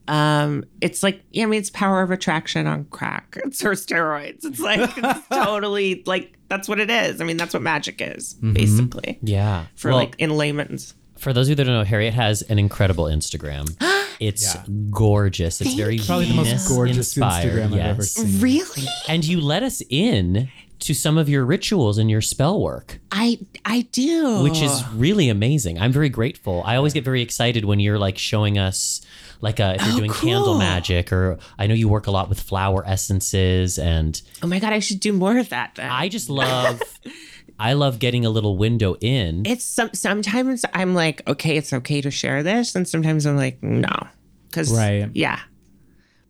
[0.10, 3.38] um it's like yeah, I mean it's power of attraction on crack.
[3.46, 4.44] It's or steroids.
[4.46, 7.20] It's like it's totally like that's what it is.
[7.22, 9.18] I mean that's what magic is, basically.
[9.24, 9.66] Yeah.
[9.76, 10.94] For Well, like in layman's.
[11.24, 13.74] For those of you that don't know, Harriet has an incredible Instagram.
[14.20, 14.56] It's
[14.92, 15.60] gorgeous.
[15.60, 18.40] It's very probably the most Venus gorgeous inspired, Instagram I've ever seen.
[18.40, 18.84] Really?
[19.10, 23.00] And you let us in to some of your rituals and your spell work.
[23.12, 24.44] I I do.
[24.44, 25.78] which is really amazing.
[25.80, 26.62] I'm very grateful.
[26.66, 29.02] I always get very excited when you're like showing us
[29.42, 30.58] like uh, if you're Oh, doing candle cool.
[30.60, 34.72] magic or I know you work a lot with flower essences and Oh my god,
[34.72, 35.90] I should do more of that then.
[35.90, 36.82] I just love
[37.64, 39.44] I love getting a little window in.
[39.46, 43.64] it's some sometimes I'm like, okay, it's okay to share this, and sometimes I'm like,
[43.64, 43.88] no,
[44.50, 45.10] because Right.
[45.14, 45.40] yeah,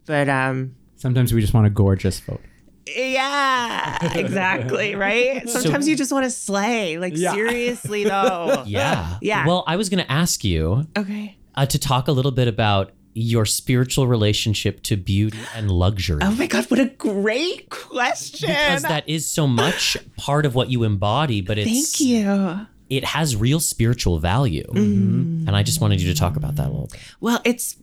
[0.05, 2.39] but um, Sometimes we just want a gorgeous photo.
[2.87, 5.47] yeah, exactly, right.
[5.49, 8.63] Sometimes you just want to slay, like seriously though.
[8.65, 9.17] yeah.
[9.21, 9.47] Yeah.
[9.47, 11.37] Well, I was going to ask you Okay.
[11.55, 16.19] uh, to talk a little bit about your spiritual relationship to beauty and luxury.
[16.21, 18.49] Oh my god, what a great question.
[18.49, 22.67] because that is so much part of what you embody, but it's Thank you.
[22.89, 24.65] it has real spiritual value.
[24.67, 24.79] Mm-hmm.
[24.79, 25.47] Mm-hmm.
[25.47, 26.99] And I just wanted you to talk about that a little bit.
[27.19, 27.77] Well, it's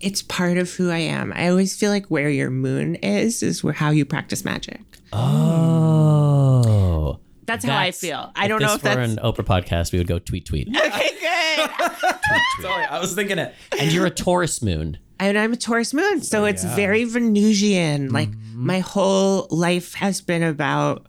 [0.00, 1.32] it's part of who I am.
[1.34, 4.80] I always feel like where your moon is is where how you practice magic.
[5.12, 7.18] Oh.
[7.48, 8.30] That's how I feel.
[8.36, 10.68] I don't know if were that's an Oprah podcast, we would go tweet tweet.
[10.76, 11.10] okay.
[11.20, 11.70] Good.
[12.62, 13.54] Sorry, I was thinking it.
[13.78, 14.98] and you're a Taurus moon.
[15.18, 18.10] and I'm a Taurus moon, so it's very Venusian.
[18.12, 21.06] Like my whole life has been about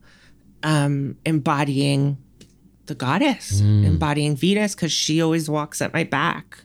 [0.63, 2.17] um, embodying
[2.86, 6.63] the goddess, embodying Venus, because she always walks at my back.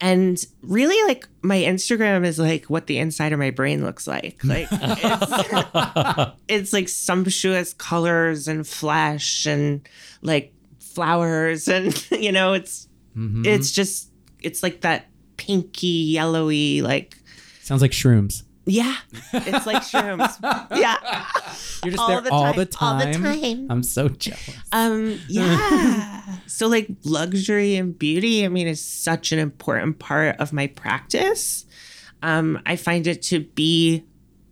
[0.00, 4.44] And really, like my Instagram is like what the inside of my brain looks like.
[4.44, 9.88] Like it's, it's like sumptuous colors and flesh and
[10.20, 13.44] like flowers and you know it's mm-hmm.
[13.44, 15.06] it's just it's like that
[15.36, 17.18] pinky yellowy like
[17.62, 18.44] Sounds like shrooms.
[18.66, 18.96] Yeah.
[19.32, 20.36] It's like shrooms.
[20.76, 20.96] Yeah.
[21.84, 23.40] You're just All there the all time, the all the time.
[23.40, 23.66] time.
[23.70, 24.56] I'm so jealous.
[24.72, 26.22] um yeah.
[26.46, 31.64] So like luxury and beauty i mean is such an important part of my practice.
[32.22, 34.04] Um i find it to be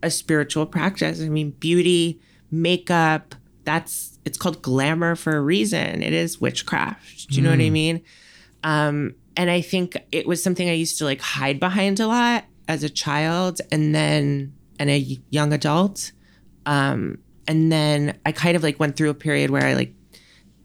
[0.03, 1.21] a spiritual practice.
[1.21, 6.03] I mean beauty makeup that's it's called glamour for a reason.
[6.03, 7.29] It is witchcraft.
[7.31, 8.03] Do you know what i mean?
[8.63, 12.45] Um and i think it was something i used to like hide behind a lot
[12.69, 16.13] as a child and then and a young adult
[16.67, 19.93] um and then i kind of like went through a period where i like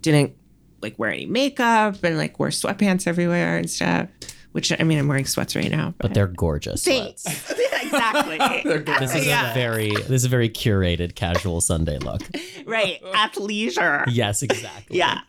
[0.02, 0.34] didn't
[0.82, 4.08] like wear any makeup and like wear sweatpants everywhere and stuff
[4.54, 6.84] which i mean i'm wearing sweats right now But they're gorgeous.
[6.86, 7.26] Thanks.
[7.82, 8.38] exactly
[9.00, 9.52] This is Yeah.
[9.52, 12.22] a very this is a very curated casual Sunday look.
[12.66, 14.98] right at leisure Yes, exactly.
[14.98, 15.20] yeah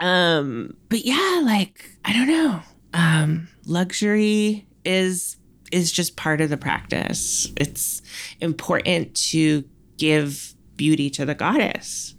[0.00, 2.60] um but yeah like i don't know
[2.94, 5.36] um luxury is
[5.72, 7.52] is just part of the practice.
[7.56, 8.02] It's
[8.40, 9.64] important to
[9.98, 12.14] give beauty to the goddess.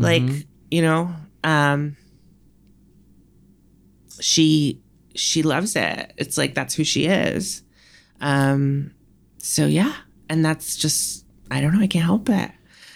[0.00, 1.96] Like you know um
[4.20, 4.80] she
[5.14, 6.12] she loves it.
[6.16, 7.62] It's like that's who she is.
[8.20, 8.92] Um
[9.38, 9.94] so yeah.
[10.28, 12.50] And that's just i don't know i can't help it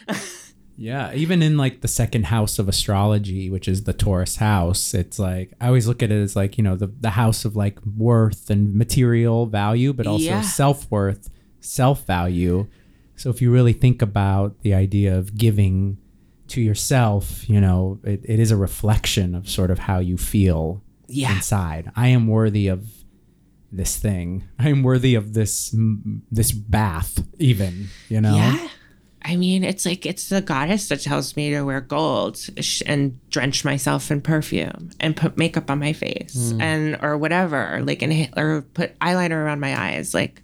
[0.79, 5.19] Yeah, even in like the second house of astrology, which is the Taurus house, it's
[5.19, 7.79] like I always look at it as like, you know, the, the house of like
[7.97, 10.41] worth and material value, but also Yeah.
[10.43, 12.67] self worth, self value.
[13.17, 15.97] So if you really think about the idea of giving
[16.49, 20.83] to yourself, you know, it, it is a reflection of sort of how you feel
[21.09, 21.35] Yeah.
[21.37, 21.91] inside.
[21.97, 22.87] I am worthy of
[23.73, 24.45] this thing.
[24.59, 25.75] I am worthy of this
[26.31, 28.37] this bath even, you know.
[28.37, 28.69] Yeah.
[29.29, 32.39] I mean, it's like it's the goddess that tells me to wear gold
[32.87, 36.61] and drench myself in perfume and put makeup on my face hmm.
[36.61, 40.43] and or whatever, like and or put eyeliner around my eyes, like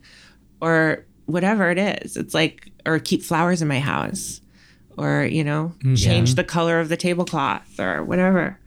[0.60, 2.16] or whatever it is.
[2.16, 4.40] It's like or keep flowers in my house
[4.96, 5.94] or you know hmm.
[5.94, 8.58] change the color of the tablecloth or whatever.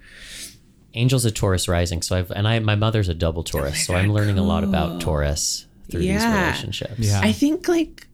[0.94, 3.94] Angel's a Taurus rising, so I've and I my mother's a double oh Taurus, so
[3.94, 7.00] I'm learning a lot about Taurus through these relationships.
[7.00, 7.20] Yeah.
[7.22, 8.08] I think like mat-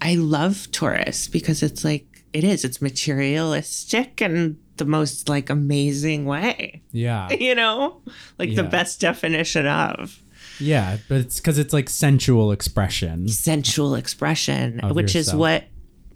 [0.00, 2.64] I love Taurus because it's like it is.
[2.64, 6.82] It's materialistic and the most like amazing way.
[6.92, 7.28] Yeah.
[7.38, 8.00] You know,
[8.38, 10.22] like the best definition of
[10.58, 13.28] Yeah, but it's because it's like sensual expression.
[13.28, 15.64] sensual expression, Of which is what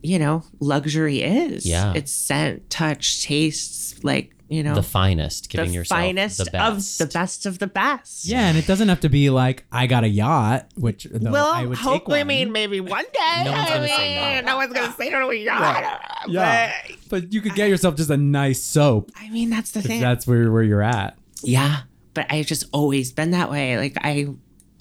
[0.02, 1.66] you know luxury is.
[1.66, 1.92] Yeah.
[1.96, 7.00] it's scent, touch, tastes, like you know The finest, giving the yourself finest the best.
[7.00, 8.26] of the best of the best.
[8.26, 11.52] Yeah, and it doesn't have to be like I got a yacht, which though Well,
[11.52, 12.14] I would hope, take.
[12.14, 13.42] I mean, maybe one day.
[13.44, 14.52] No one's I gonna say mean, no.
[14.52, 16.24] no one's gonna say no to a yacht.
[16.28, 16.72] yeah,
[17.09, 19.11] but you could get yourself just a nice soap.
[19.16, 20.00] I mean, that's the thing.
[20.00, 21.16] that's where where you're at.
[21.42, 21.80] Yeah,
[22.14, 23.76] but I've just always been that way.
[23.76, 24.28] Like I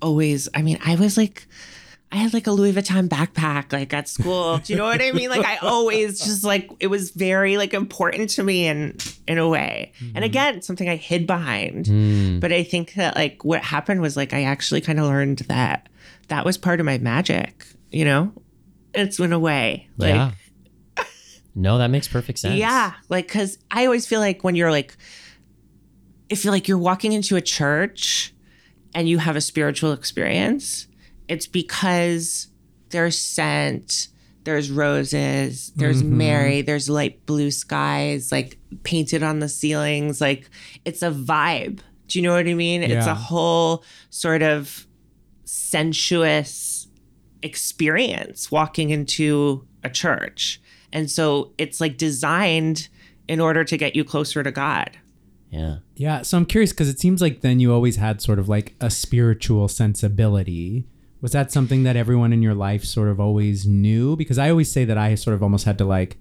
[0.01, 1.47] always, I mean, I was like,
[2.15, 4.57] I had like a Louis Vuitton backpack like at school.
[4.59, 5.29] Do you know what I mean?
[5.29, 8.97] Like I always just like it was very like important to me in
[9.27, 9.91] in a way.
[10.13, 11.85] And again, something I hid behind.
[11.85, 12.39] Mm.
[12.39, 15.89] But I think that like what happened was like I actually kind of learned that
[16.29, 17.65] that was part of my magic.
[17.91, 18.33] You know,
[18.93, 19.89] it's in a way.
[19.97, 20.31] Like, yeah.
[21.57, 22.55] No, that makes perfect sense.
[22.55, 24.95] yeah, like because I always feel like when you're like,
[26.27, 28.33] if you're like you're walking into a church
[28.93, 30.87] and you have a spiritual experience,
[31.27, 32.47] it's because
[32.89, 34.07] there's scent,
[34.43, 36.17] there's roses, there's mm-hmm.
[36.17, 40.21] Mary, there's light blue skies, like painted on the ceilings.
[40.21, 40.49] Like
[40.85, 41.79] it's a vibe.
[42.07, 42.83] Do you know what I mean?
[42.83, 44.85] It's a whole sort of
[45.45, 46.87] sensuous
[47.41, 50.61] experience walking into a church.
[50.93, 52.87] And so it's like designed
[53.27, 54.97] in order to get you closer to God.
[55.49, 55.77] Yeah.
[55.95, 58.75] Yeah, so I'm curious because it seems like then you always had sort of like
[58.81, 60.85] a spiritual sensibility.
[61.25, 64.15] Was that something that everyone in your life sort of always knew?
[64.15, 66.17] Because I always say that I sort of almost had to like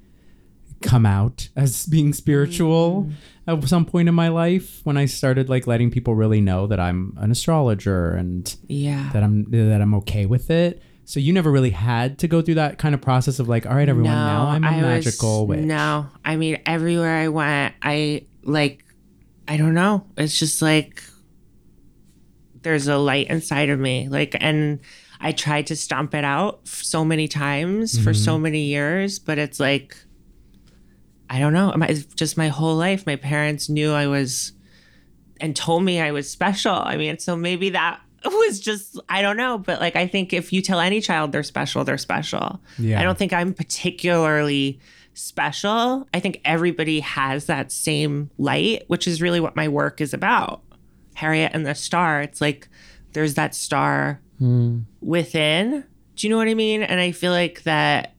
[0.81, 3.13] come out as being spiritual mm.
[3.47, 6.81] at some point in my life when I started like letting people really know that
[6.81, 9.11] I'm an astrologer and Yeah.
[9.13, 10.81] that I'm that I'm okay with it.
[11.05, 13.75] So you never really had to go through that kind of process of like, all
[13.75, 15.61] right, everyone, now I'm a I was- magical witch.
[15.61, 18.83] No, I mean everywhere I went, I like,
[19.47, 20.07] I don't know.
[20.17, 21.03] It's just like
[22.65, 24.81] there's a light inside of me, like, and
[25.21, 28.43] I tried to stomp it out so many times for so mm-hmm.
[28.43, 29.97] many years, but it's like,
[31.31, 31.73] I don't know.
[31.77, 34.53] My, it's just my whole life, my parents knew I was,
[35.41, 36.75] and told me I was special.
[36.75, 40.53] I mean, so maybe that was just I don't know, but like I think if
[40.53, 42.61] you tell any child they're special, they're special.
[42.79, 43.01] Yeah.
[43.01, 44.81] I don't think I'm particularly
[45.15, 46.09] special.
[46.13, 50.63] I think everybody has that same light, which is really what my work is about.
[51.15, 52.21] Harriet and the star.
[52.21, 52.69] It's like
[53.13, 54.21] there's that star
[55.01, 55.85] within.
[56.17, 56.83] Do you know what I mean?
[56.83, 58.15] And I feel like that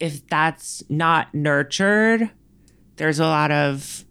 [0.00, 2.28] if that's not nurtured,
[2.96, 4.04] there's a lot of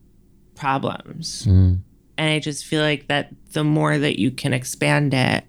[0.55, 1.45] problems.
[1.45, 1.79] Mm.
[2.17, 5.43] And I just feel like that the more that you can expand it,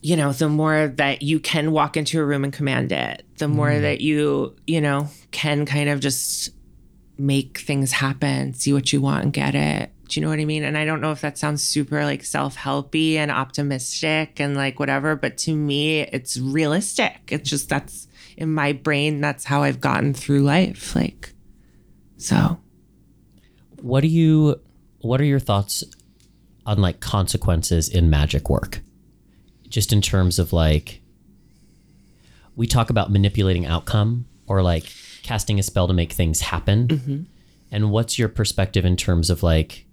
[0.00, 3.48] you know, the more that you can walk into a room and command it, the
[3.48, 6.50] more that you, you know, can kind of just
[7.18, 9.90] make things happen, see what you want and get it.
[10.08, 10.62] Do you know what I mean?
[10.64, 14.78] And I don't know if that sounds super like self helpy and optimistic and like
[14.78, 17.20] whatever, but to me, it's realistic.
[17.28, 20.94] It's just that's in my brain, that's how I've gotten through life.
[20.94, 21.32] Like,
[22.16, 22.58] so.
[23.80, 24.60] What do you
[25.00, 25.82] what are your thoughts
[26.64, 28.80] on like consequences in magic work?
[29.68, 31.00] Just in terms of like
[32.54, 34.84] we talk about manipulating outcome or like
[35.22, 37.28] casting a spell to make things happen.
[37.70, 39.86] And what's your perspective in terms of like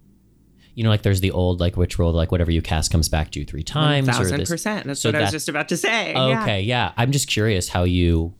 [0.75, 3.31] you know, like there's the old like witch rule, like whatever you cast comes back
[3.31, 4.07] to you three times.
[4.07, 4.85] or thousand this- percent.
[4.85, 6.13] That's so what I was just about to say.
[6.13, 6.41] Yeah.
[6.41, 6.93] Okay, yeah.
[6.95, 8.33] I'm just curious how you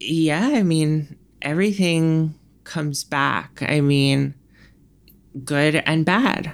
[0.00, 2.34] Yeah, I mean, everything
[2.64, 3.62] comes back.
[3.66, 4.34] I mean,
[5.44, 6.52] good and bad.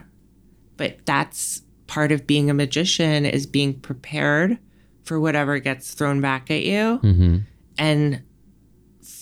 [0.77, 4.59] But that's part of being a magician is being prepared
[5.05, 7.37] for whatever gets thrown back at you mm-hmm.
[7.79, 8.23] and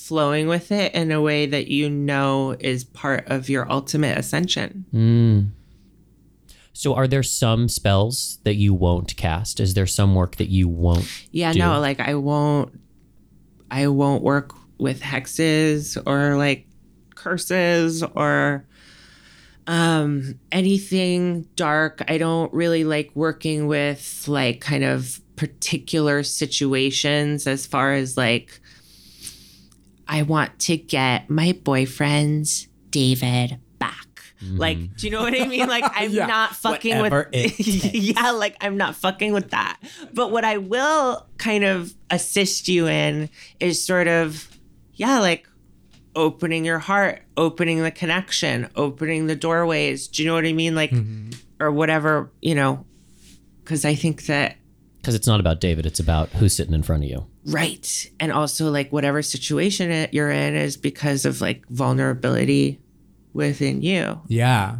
[0.06, 4.84] flowing with it in a way that you know is part of your ultimate ascension.
[4.94, 5.48] Mm.
[6.72, 9.60] So, are there some spells that you won't cast?
[9.60, 11.08] Is there some work that you won't?
[11.32, 11.58] Yeah, do.
[11.58, 12.78] no, like I won't
[13.70, 16.66] I won't work with hexes or like
[17.14, 18.66] curses or
[19.66, 22.02] um anything dark.
[22.08, 28.60] I don't really like working with like kind of particular situations as far as like
[30.08, 32.46] I want to get my boyfriend
[32.90, 34.06] David back.
[34.42, 34.56] Mm-hmm.
[34.58, 35.68] Like, do you know what I mean?
[35.68, 36.26] Like, I'm Yeah.
[36.26, 37.28] not fucking with.
[37.32, 37.58] it
[37.94, 39.78] yeah, like I'm not fucking with that.
[40.12, 43.28] But what I will kind of assist you in
[43.60, 44.48] is sort of,
[44.94, 45.48] yeah, like
[46.14, 50.08] opening your heart, opening the connection, opening the doorways.
[50.08, 50.74] Do you know what I mean?
[50.74, 51.30] Like, mm-hmm.
[51.60, 52.86] or whatever, you know,
[53.64, 54.56] because I think that
[54.98, 57.26] Because it's not about David, it's about who's sitting in front of you.
[57.52, 58.10] Right.
[58.20, 62.80] And also, like, whatever situation you're in is because of like vulnerability
[63.32, 64.20] within you.
[64.28, 64.78] Yeah.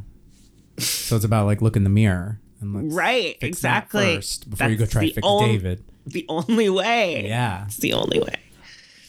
[0.79, 3.37] So it's about like look in the mirror and let's Right.
[3.41, 4.17] exactly.
[4.17, 5.85] first before you go That's try to fix on- David.
[6.07, 7.27] The only way.
[7.27, 7.65] Yeah.
[7.67, 8.37] It's the only way.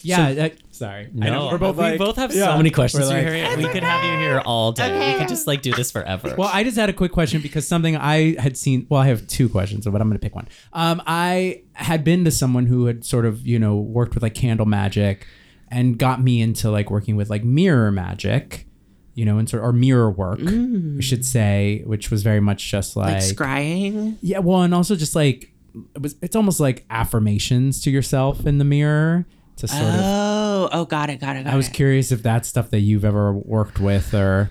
[0.02, 0.32] Yeah.
[0.34, 1.08] that- sorry.
[1.20, 3.04] I know we're both we like- both have yeah, so many questions.
[3.06, 3.66] we're like- for you.
[3.66, 5.12] we could have you here all day.
[5.12, 6.34] We could just like do this forever.
[6.38, 8.86] Well, I just had a quick question because something I had seen.
[8.88, 10.48] Well, I have two questions, but I'm going to pick one.
[10.72, 14.34] Um, I had been to someone who had sort of, you know, worked with like
[14.34, 15.26] candle magic
[15.70, 18.66] and got me into like working with like mirror magic,
[19.14, 22.96] you know, and sort or mirror work, I should say, which was very much just
[22.96, 24.16] Like, like, scrying.
[24.22, 25.52] yeah, well, and also just like
[25.94, 26.16] it was.
[26.22, 29.26] It's almost like affirmations to yourself in the mirror
[29.58, 30.00] to sort of.
[30.00, 31.74] Oh, oh, got it, got it, got I was it.
[31.74, 34.50] curious if that's stuff that you've ever worked with or.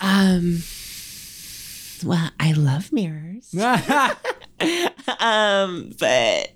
[0.00, 0.60] Um,
[2.04, 3.54] well, I love mirrors.
[5.20, 6.50] um, but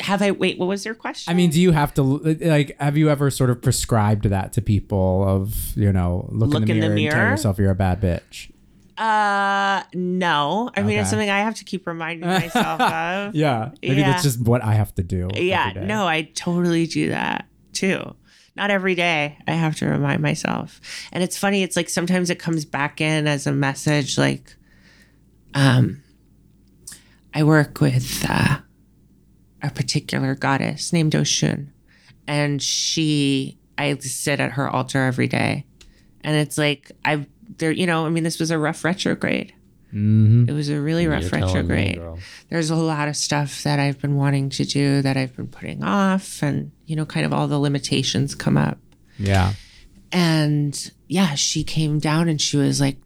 [0.00, 1.30] have I, wait, what was your question?
[1.30, 2.78] I mean, do you have to like?
[2.80, 5.26] Have you ever sort of prescribed that to people?
[5.26, 7.74] Of you know, look, Look in the in the mirror, and tell yourself you're a
[7.74, 8.50] bad bitch.
[8.96, 10.70] Uh, no.
[10.76, 13.34] I mean, it's something I have to keep reminding myself of.
[13.34, 14.10] Yeah, maybe Yeah.
[14.12, 15.28] that's just what I have to do.
[15.34, 18.14] Yeah, no, I totally do that too.
[18.56, 19.36] Not every day.
[19.48, 20.80] I have to remind myself.
[21.12, 24.54] And it's funny, it's like sometimes it comes back in as a message like
[25.54, 26.02] um
[27.32, 28.58] I work with uh,
[29.60, 31.70] a particular goddess named Oshun
[32.28, 35.66] and she I sit at her altar every day.
[36.20, 37.26] And it's like I
[37.58, 39.52] there you know, I mean this was a rough retrograde.
[39.94, 40.48] Mhm.
[40.48, 43.78] It was a really rough You're telling me, retrograde there's a lot of stuff that
[43.78, 47.32] I've been wanting to do that I've been putting off, and you know, kind of
[47.32, 48.78] all the limitations come up.
[49.18, 49.52] Yeah,
[50.10, 52.96] And yeah, she came down and she was like,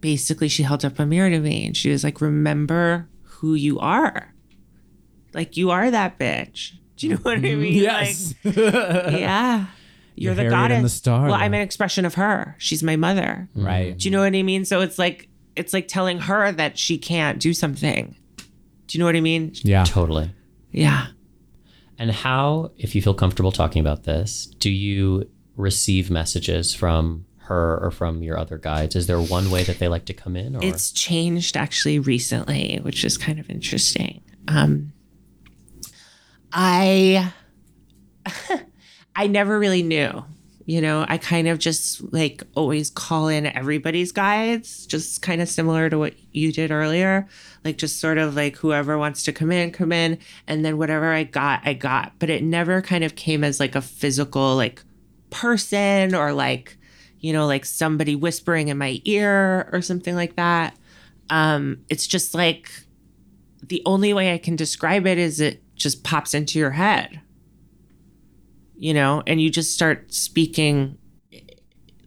[0.00, 3.78] basically, she held up a mirror to me and she was like, remember who you
[3.80, 4.32] are.
[5.34, 6.74] Like, you are that bitch.
[6.96, 7.74] Do you know what I mean?
[7.74, 9.66] yes, Like, yeah.
[10.22, 10.76] You're the Harriet goddess.
[10.76, 11.26] and the star.
[11.26, 12.54] Well, I'm an expression of her.
[12.58, 13.48] She's my mother.
[13.54, 13.96] right.
[13.96, 14.64] Do you know what I mean?
[14.64, 18.16] So it's like it's like telling her that she can't do something.
[18.36, 19.52] Do you know what I mean?
[19.62, 20.30] Yeah, Totally.
[20.70, 21.08] Yeah.
[21.98, 27.78] And how, if you feel comfortable talking about this, do you receive messages from her
[27.82, 28.94] or from your other guides?
[28.94, 30.54] Is there one way that they like to come in?
[30.54, 34.22] Or It's changed actually recently, which is kind of interesting.
[34.46, 34.92] Um,
[36.52, 37.32] I
[39.18, 40.24] I never really knew.
[40.64, 45.48] You know, I kind of just like always call in everybody's guides, just kind of
[45.48, 47.26] similar to what you did earlier.
[47.64, 51.10] Like just sort of like whoever wants to come in, come in, and then whatever
[51.12, 52.12] I got, I got.
[52.20, 54.84] But it never kind of came as like a physical like
[55.30, 56.78] person or like,
[57.18, 60.76] you know, like somebody whispering in my ear or something like that.
[61.28, 62.70] Um, it's just like
[63.66, 67.20] the only way I can describe it is it just pops into your head
[68.78, 70.96] you know, and you just start speaking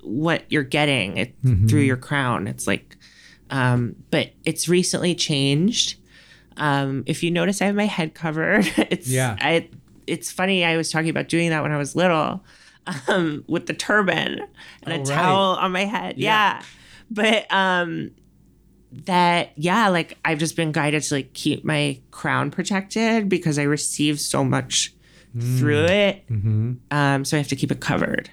[0.02, 1.36] what you're getting it,
[1.68, 2.48] through your crown.
[2.48, 2.98] It's like,
[3.50, 5.98] um, but it's recently changed.
[6.58, 8.66] Um, if you notice, I have my head covered.
[8.78, 9.36] It's Yeah.
[9.40, 9.70] I.
[10.08, 10.66] It's funny.
[10.66, 12.44] I was talking about doing that when I was little,
[13.08, 14.40] um, with the turban
[14.84, 15.06] and Oh, a right.
[15.06, 16.18] towel on my head.
[16.18, 16.62] Yeah,
[17.10, 18.12] but um,
[18.92, 23.64] that yeah, like I've just been guided to like keep my crown protected because I
[23.64, 24.94] receive so much
[25.40, 26.24] through it.
[26.92, 28.30] Um, so I have to keep it covered.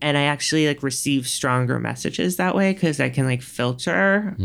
[0.00, 4.36] And I actually like receive stronger messages that way because I can like filter.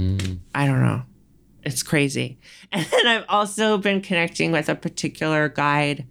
[0.55, 1.03] I don't know.
[1.63, 2.39] It's crazy.
[2.71, 6.07] And then I've also been connecting with a particular guide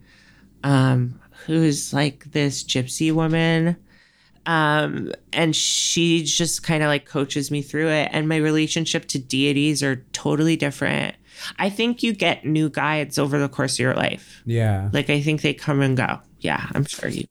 [0.63, 3.75] um, who's like this gypsy woman.
[4.45, 8.09] Um, and she just kind of like coaches me through it.
[8.13, 11.15] And my relationship to deities are totally different.
[11.59, 14.41] I think you get new guides over the course of your life.
[14.45, 14.89] yeah.
[14.93, 16.19] Like I think they come and go.
[16.39, 17.25] Yeah, I'm sure you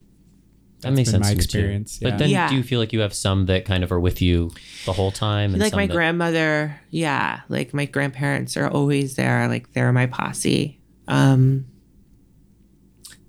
[0.80, 1.22] That makes sense.
[1.24, 1.44] my to me, too.
[1.44, 2.10] experience, yeah.
[2.10, 2.48] But then Yeah.
[2.48, 4.50] do you feel like you have some that kind of are with you
[4.86, 5.52] the whole time?
[5.52, 10.80] Like my that- grandmother yeah like my grandparents are always there like they're my posse
[11.08, 11.66] um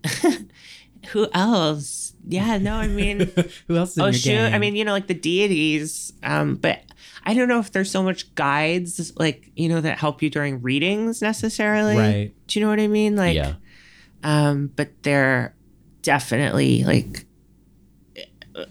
[1.12, 3.32] who else yeah no i mean
[3.68, 3.98] Who else?
[3.98, 4.54] Oh shoot gang?
[4.54, 6.82] i mean you know like the deities um but
[7.26, 10.62] i don't know if there's so much guides like you know that help you during
[10.62, 11.98] readings necessarily.
[11.98, 12.34] Right.
[12.48, 13.16] do you know what i mean?
[13.16, 13.54] Like yeah.
[14.24, 15.56] um but they're
[16.02, 17.26] definitely like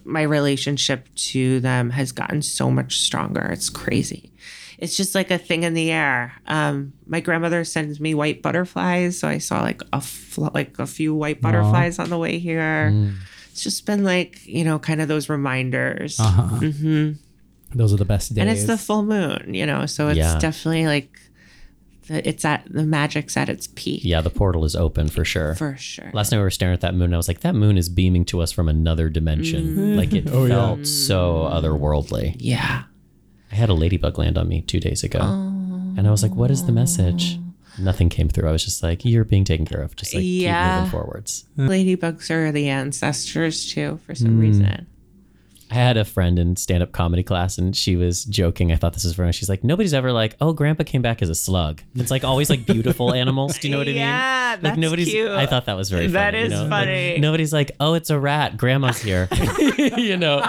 [0.05, 3.41] my relationship to them has gotten so much stronger.
[3.51, 4.31] It's crazy.
[4.77, 6.33] It's just like a thing in the air.
[6.47, 10.87] Um my grandmother sends me white butterflies so i saw like a fl- like a
[10.87, 12.91] few white butterflies on the way here.
[12.93, 13.15] Mm.
[13.51, 16.19] it's just been like you know kind of those reminders.
[16.19, 16.47] Uh-huh.
[16.59, 17.11] hmm
[17.75, 18.41] Those are the best days.
[18.41, 20.37] and it's the full moon you know so it's Yeah.
[20.39, 21.19] definitely like
[22.07, 25.55] the, it's at the magic's at its peak Yeah, the portal is open for sure.
[25.55, 27.55] for sure Last night we were staring at that moon and I was like, that
[27.55, 29.75] moon is beaming to us from another dimension.
[29.77, 29.95] Mm.
[29.97, 30.53] Like it Oh, yeah.
[30.55, 31.53] felt so mm.
[31.53, 32.35] otherworldly.
[32.39, 32.83] yeah
[33.51, 35.19] I had a ladybug land on me two days ago.
[35.21, 37.37] And I was like, what is the message?
[37.79, 38.49] Nothing came through.
[38.49, 39.95] I was just like, you're being taken care of.
[39.95, 40.77] Just like keep Yeah.
[40.79, 41.45] moving forwards.
[41.55, 44.41] Ladybugs are the ancestors too, for some mm.
[44.41, 44.87] reason.
[45.73, 48.71] I had a friend in stand up comedy class and she was joking.
[48.71, 49.31] I thought this was funny.
[49.31, 51.81] She's like, nobody's ever like, oh, grandpa came back as a slug.
[51.95, 53.57] It's like always like beautiful animals.
[53.57, 53.95] Do you know what I mean?
[53.97, 55.09] Yeah, Like that's nobody's.
[55.09, 55.31] cute.
[55.31, 56.13] I thought that was very funny.
[56.13, 56.61] That you is know?
[56.61, 57.17] Like, funny.
[57.19, 58.55] nobody's like, oh, it's a rat.
[58.55, 59.27] Grandma's here.
[59.97, 60.43] you know,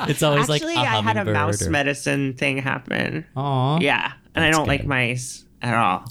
[0.00, 3.24] it's always like Actually, like a I had a mouse or- medicine thing happen.
[3.36, 3.78] Aw.
[3.80, 6.04] Yeah, and I don't like mice at all.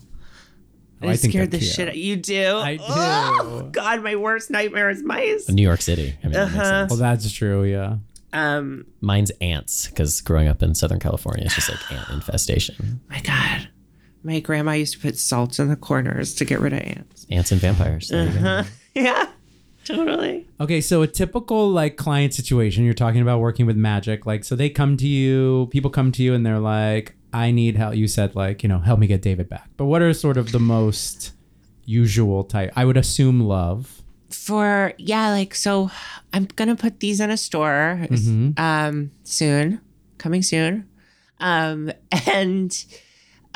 [1.04, 1.72] Oh, it I scared the cute.
[1.72, 1.90] shit.
[1.90, 2.58] out You do?
[2.58, 2.84] I do.
[2.88, 5.48] Oh, God, my worst nightmare is mice.
[5.50, 6.16] New York City.
[6.24, 6.64] I mean, Uh-huh.
[6.64, 6.90] sense.
[6.92, 7.64] Well, that's true.
[7.64, 7.98] Yeah.
[8.34, 13.02] Um, Mine's ants because growing up in Southern California, it's just like ant infestation.
[13.10, 13.68] my God,
[14.24, 17.26] my grandma used to put salt in the corners to get rid of ants.
[17.30, 18.08] Ants and vampires.
[18.10, 18.40] There you go.
[18.40, 18.64] Uh-huh.
[18.94, 19.30] Yeah,
[19.86, 20.48] totally.
[20.60, 24.26] Okay, so a typical like client situation, you're talking about working with magic.
[24.26, 27.78] Like, so they come to you, people come to you and they're like, I need
[27.78, 27.96] help.
[27.96, 29.70] You said, like, you know, help me get David back.
[29.78, 31.32] But what are sort of the most
[31.86, 32.74] usual type?
[32.76, 34.01] I would assume love.
[34.34, 35.90] For yeah like so
[36.34, 38.58] i'm gonna put these in a store Mhm.
[38.60, 39.80] um soon
[40.18, 40.88] coming soon
[41.40, 41.92] um
[42.32, 42.86] and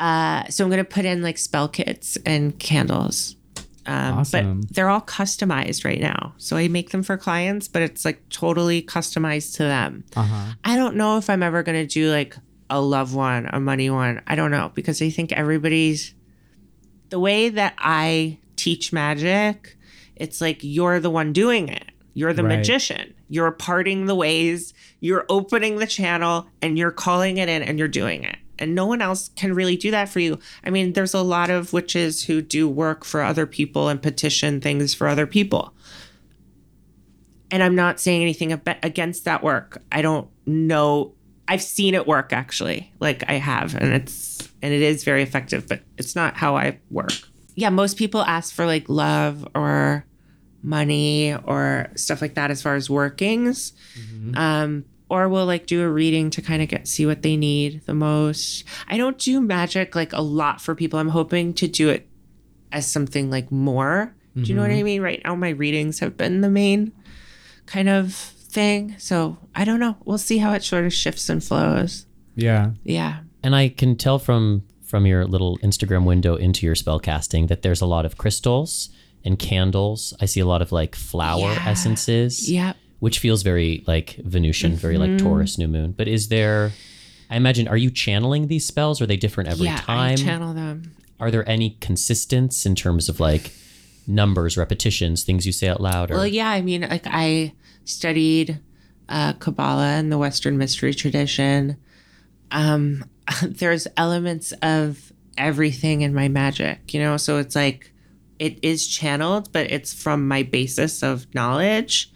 [0.00, 3.36] uh so i'm gonna put in like spell kits and candles
[3.86, 4.60] um Awesome.
[4.62, 8.28] but they're all customized right now so i make them for clients but it's like
[8.28, 10.52] totally customized to them Uh huh.
[10.64, 12.36] I don't know if I'm ever gonna do like
[12.68, 14.20] a love one, a money one.
[14.26, 16.12] I don't know because I think everybody's
[17.10, 19.75] the way that I teach magic.
[20.16, 21.84] It's like you're the one doing it.
[22.14, 22.56] You're the Right.
[22.58, 23.12] magician.
[23.28, 24.72] You're parting the ways.
[25.00, 28.36] You're opening the channel, and you're calling it in, and you're doing it.
[28.58, 30.38] And no one else can really do that for you.
[30.64, 34.60] I mean, there's a lot of witches who do work for other people and petition
[34.62, 35.74] things for other people
[37.50, 39.80] and I'm not saying anything ab- against that work.
[39.92, 41.14] I don't know.
[41.48, 45.68] I've seen it work actually, like I have, and it's and it is very effective.
[45.68, 47.12] But it's not how I work.
[47.56, 50.04] Yeah, most people ask for like love or
[50.62, 53.72] money or stuff like that as far as workings,
[54.36, 57.82] um, or we'll like do a reading to kind of get see what they need
[57.86, 58.64] the most.
[58.86, 60.98] I don't do magic like a lot for people.
[60.98, 62.06] I'm hoping to do it
[62.72, 64.14] as something like more.
[64.34, 65.00] Do you know what I mean?
[65.00, 66.92] Right now, my readings have been the main
[67.64, 68.94] kind of thing.
[68.98, 69.96] So I don't know.
[70.04, 72.04] We'll see how it sort of shifts and flows.
[72.34, 72.72] Yeah.
[72.84, 73.20] Yeah.
[73.42, 77.62] And I can tell from from your little Instagram window into your spell casting that
[77.62, 78.88] there's a lot of crystals
[79.24, 80.14] and candles.
[80.20, 81.64] I see a lot of like flower Yeah.
[81.68, 82.48] essences.
[82.50, 82.72] Yeah.
[83.00, 85.26] Which feels very like Venusian, very like Mm-hmm.
[85.26, 85.92] Taurus new moon.
[85.92, 86.72] But is there
[87.28, 89.00] I imagine are you channeling these spells?
[89.02, 89.78] Are they different every yeah.
[89.78, 90.12] time?
[90.12, 90.92] I channel them.
[91.18, 93.50] are there any consistence in terms of like
[94.06, 96.10] numbers, repetitions, things you say out loud?
[96.12, 96.48] Or Well, yeah.
[96.48, 97.52] I mean, like I
[97.84, 98.60] studied
[99.08, 101.76] uh, Kabbalah and the Western mystery tradition.
[102.52, 103.04] Um,
[103.42, 107.16] there's elements of everything in my magic, you know.
[107.16, 107.92] So it's like
[108.38, 112.12] it is channeled, but it's from my basis of knowledge.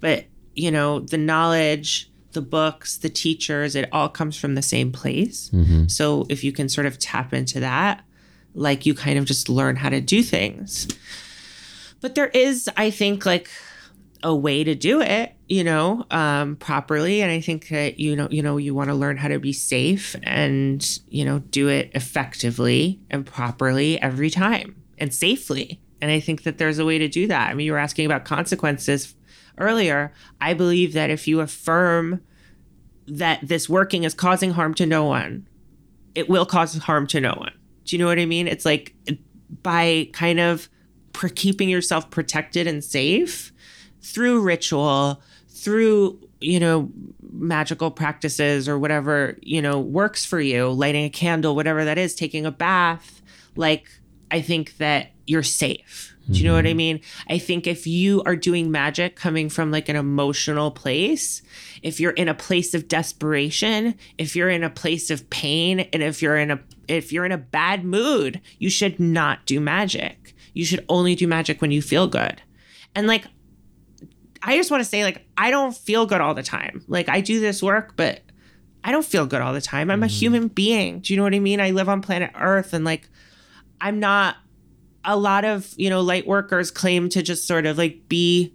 [0.00, 4.92] But you know, the knowledge, the books, the teachers, it all comes from the same
[4.92, 5.50] place.
[5.50, 5.86] Mm-hmm.
[5.86, 8.04] So if you can sort of tap into that,
[8.54, 10.88] like you kind of just learn how to do things.
[12.00, 13.50] But there is, I think, like
[14.22, 17.22] a way to do it, you know, um, properly.
[17.22, 19.52] And I think that you know, you know, you want to learn how to be
[19.52, 25.80] safe and you know do it effectively and properly every time and safely.
[26.00, 27.50] And I think that there's a way to do that.
[27.50, 29.14] I mean, you were asking about consequences
[29.56, 30.12] earlier.
[30.40, 32.20] I believe that if you affirm
[33.06, 35.48] that this working is causing harm to no one,
[36.14, 37.52] it will cause harm to no one.
[37.84, 38.46] Do you know what I mean?
[38.46, 38.94] It's like
[39.62, 40.68] by kind of
[41.34, 43.52] keeping yourself protected and safe,
[44.00, 45.20] through ritual,
[45.58, 46.90] through, you know,
[47.32, 52.14] magical practices or whatever, you know, works for you, lighting a candle, whatever that is,
[52.14, 53.22] taking a bath,
[53.56, 53.88] like
[54.30, 56.14] I think that you're safe.
[56.30, 56.76] Do you know what I mm-hmm.
[56.76, 57.00] mean?
[57.30, 61.40] I think if you are doing magic coming from like an emotional place,
[61.82, 66.02] if you're in a place of desperation, if you're in a place of pain, and
[66.02, 70.34] if you're in a if you're in a bad mood, you should not do magic.
[70.52, 72.42] You should only do magic when you feel good.
[72.94, 73.24] And like
[74.42, 76.84] I just want to say like I don't feel good all the time.
[76.88, 78.22] Like I do this work, but
[78.84, 79.90] I don't feel good all the time.
[79.90, 81.00] I'm a human being.
[81.00, 81.60] Do you know what I mean?
[81.60, 83.08] I live on planet Earth and like
[83.80, 84.36] I'm not
[85.04, 88.54] a lot of, you know, light workers claim to just sort of like be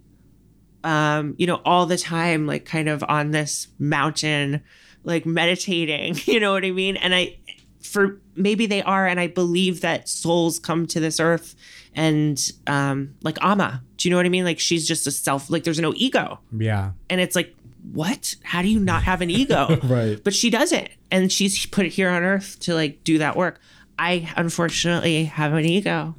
[0.84, 4.62] um, you know, all the time like kind of on this mountain
[5.04, 6.98] like meditating, you know what I mean?
[6.98, 7.38] And I
[7.82, 11.56] for maybe they are and I believe that souls come to this earth
[11.96, 14.46] and um like Amma, do you know what I mean?
[14.46, 16.40] Like she's just a self like there's no ego.
[16.58, 16.92] Yeah.
[17.10, 17.56] And it's like
[17.92, 18.36] what?
[18.44, 19.80] How do you not have an ego?
[19.84, 20.24] Right.
[20.24, 20.88] But she doesn't.
[21.12, 23.60] And she's put it here on earth to like do that work.
[24.00, 26.16] I unfortunately have an ego,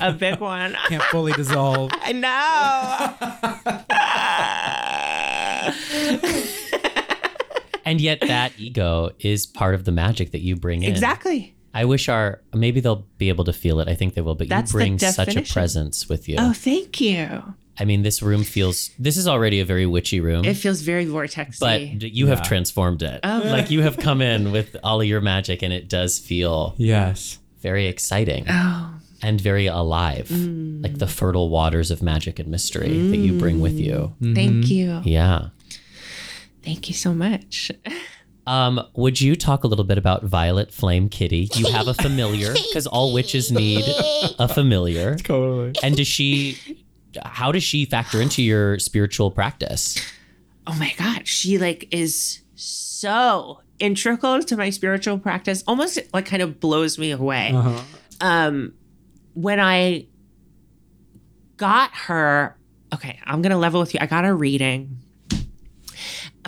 [0.00, 0.76] a big one.
[0.88, 1.90] Can't fully dissolve.
[2.02, 3.16] I know.
[7.84, 10.90] And yet that ego is part of the magic that you bring in.
[10.90, 11.54] exactly.
[11.72, 13.88] I wish our maybe they'll be able to feel it.
[13.88, 16.36] I think they will, but That's you bring such a presence with you.
[16.38, 17.54] Oh, thank you.
[17.78, 20.44] I mean, this room feels this is already a very witchy room.
[20.44, 21.60] It feels very vortexy.
[21.60, 23.20] but you have transformed it.
[23.24, 23.42] Oh.
[23.44, 27.38] Like you have come in with all of your magic and it does feel Yes.
[27.60, 30.28] very exciting oh, and very alive.
[30.28, 30.82] Mm.
[30.82, 34.14] Like the fertile waters of magic and mystery that you bring with you.
[34.20, 35.00] thank you.
[35.04, 35.48] Yeah.
[36.62, 37.70] Thank you so much.
[38.50, 41.48] Um, would you talk a little bit about Violet Flame Kitty?
[41.54, 43.84] You have a familiar because all witches need
[44.38, 45.14] a familiar.
[45.18, 45.74] Totally.
[45.82, 46.58] And does she
[47.24, 49.96] how does she factor into your spiritual practice?
[50.66, 56.42] oh my god she like is so integral to my spiritual practice almost like kind
[56.42, 57.50] of blows me away
[58.20, 58.72] um
[59.34, 60.06] when i
[61.56, 62.56] got her
[62.92, 64.98] okay i'm gonna level with you i got a reading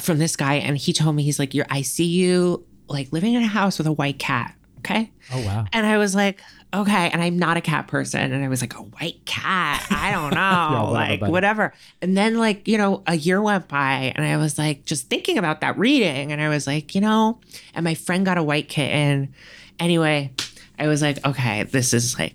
[0.03, 3.35] from this guy and he told me he's like you're i see you like living
[3.35, 5.65] in a house with a white cat okay Oh wow.
[5.73, 6.41] and I was like,
[6.75, 7.09] okay.
[7.11, 8.33] And I'm not a cat person.
[8.33, 9.87] And I was like, a white cat?
[9.91, 10.91] I don't know.
[10.91, 11.33] whatever, like, buddy.
[11.33, 11.73] whatever.
[12.03, 15.39] And then, like, you know, a year went by and I was like, just thinking
[15.39, 16.33] about that reading.
[16.33, 17.39] And I was like, you know,
[17.75, 19.33] and my friend got a white kitten.
[19.79, 20.33] Anyway,
[20.81, 22.35] I was like, okay, this is like,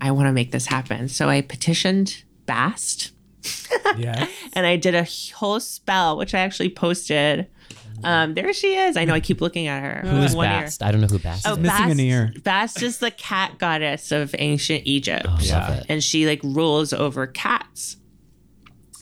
[0.00, 1.08] I want to make this happen.
[1.08, 3.10] So I petitioned Bast
[3.96, 4.26] Yeah.
[4.52, 7.46] and I did a whole spell, which I actually posted.
[8.04, 8.96] Um, there she is.
[8.96, 10.08] I know I keep looking at her.
[10.08, 10.60] Who's One ear.
[10.60, 10.82] Bast?
[10.84, 11.58] I don't know who Bast Oh, is.
[11.58, 12.32] missing an Bast- ear.
[12.44, 15.26] Bast is the cat goddess of ancient Egypt.
[15.28, 15.78] Oh, Yeah.
[15.78, 15.86] it.
[15.88, 17.96] And she like rules over cats.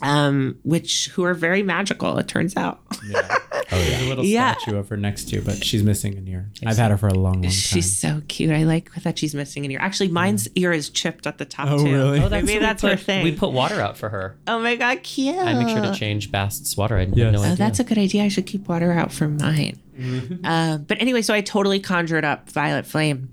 [0.02, 2.80] Um, which who are very magical, it turns out.
[3.72, 4.08] Oh There's a yeah.
[4.08, 4.54] little Yeah.
[4.56, 6.48] statue of her next to you, but she's missing an ear.
[6.64, 7.50] I've had her for a long, long time.
[7.50, 8.52] She's so cute.
[8.52, 9.80] I like that she's missing an ear.
[9.80, 11.92] Actually, mine's ear is chipped at the top Oh, too.
[11.92, 12.20] really?
[12.22, 13.24] Oh, Maybe that's put, her thing.
[13.24, 14.36] We put water out for her.
[14.46, 15.36] oh my god, cute.
[15.36, 16.96] I make sure to change Bast's water.
[16.96, 17.32] I had Yes.
[17.32, 17.56] no Oh, idea.
[17.56, 18.22] that's a good idea.
[18.22, 19.80] I should keep water out for mine.
[20.44, 23.30] Uh, but anyway, so I totally conjured up Violet Flame.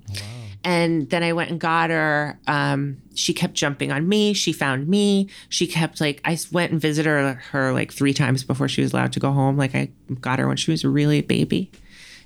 [0.64, 2.40] And then I went and got her.
[2.48, 4.34] Um, she kept jumping on me.
[4.34, 5.30] She found me.
[5.50, 8.94] She kept like, I went and visited her, her like three times before she was
[8.94, 9.58] allowed to go home.
[9.58, 9.90] Like, I
[10.22, 11.72] got her when she was really a baby.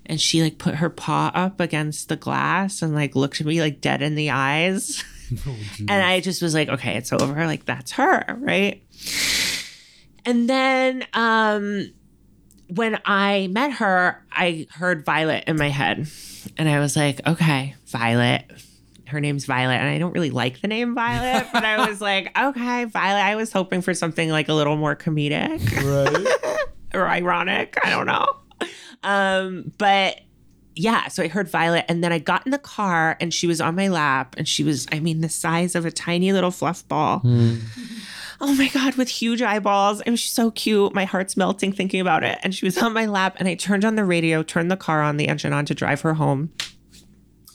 [0.05, 3.59] And she like put her paw up against the glass and like looked at me
[3.59, 5.03] like dead in the eyes.
[5.79, 7.45] and I just was like, okay, it's over.
[7.45, 8.37] Like, that's her.
[8.39, 8.83] Right.
[10.25, 11.91] And then, um,
[12.69, 16.07] when I met her, I heard Violet in my head.
[16.57, 18.45] And I was like, okay, Violet.
[19.07, 19.75] Her name's Violet.
[19.75, 23.21] And I don't really like the name Violet, but I was like, okay, Violet.
[23.21, 26.67] I was hoping for something like a little more comedic right.
[26.93, 27.77] or ironic.
[27.83, 28.27] I don't know.
[29.03, 30.19] Um, but
[30.75, 33.59] yeah, so I heard Violet, and then I got in the car, and she was
[33.59, 36.87] on my lap, and she was, I mean, the size of a tiny little fluff
[36.87, 37.21] ball.
[38.39, 40.01] Oh my God, with huge eyeballs.
[40.01, 40.93] And she's so cute.
[40.93, 42.37] My heart's melting thinking about it.
[42.43, 45.01] And she was on my lap, and I turned on the radio, turned the car
[45.01, 46.51] on, the engine on to drive her home.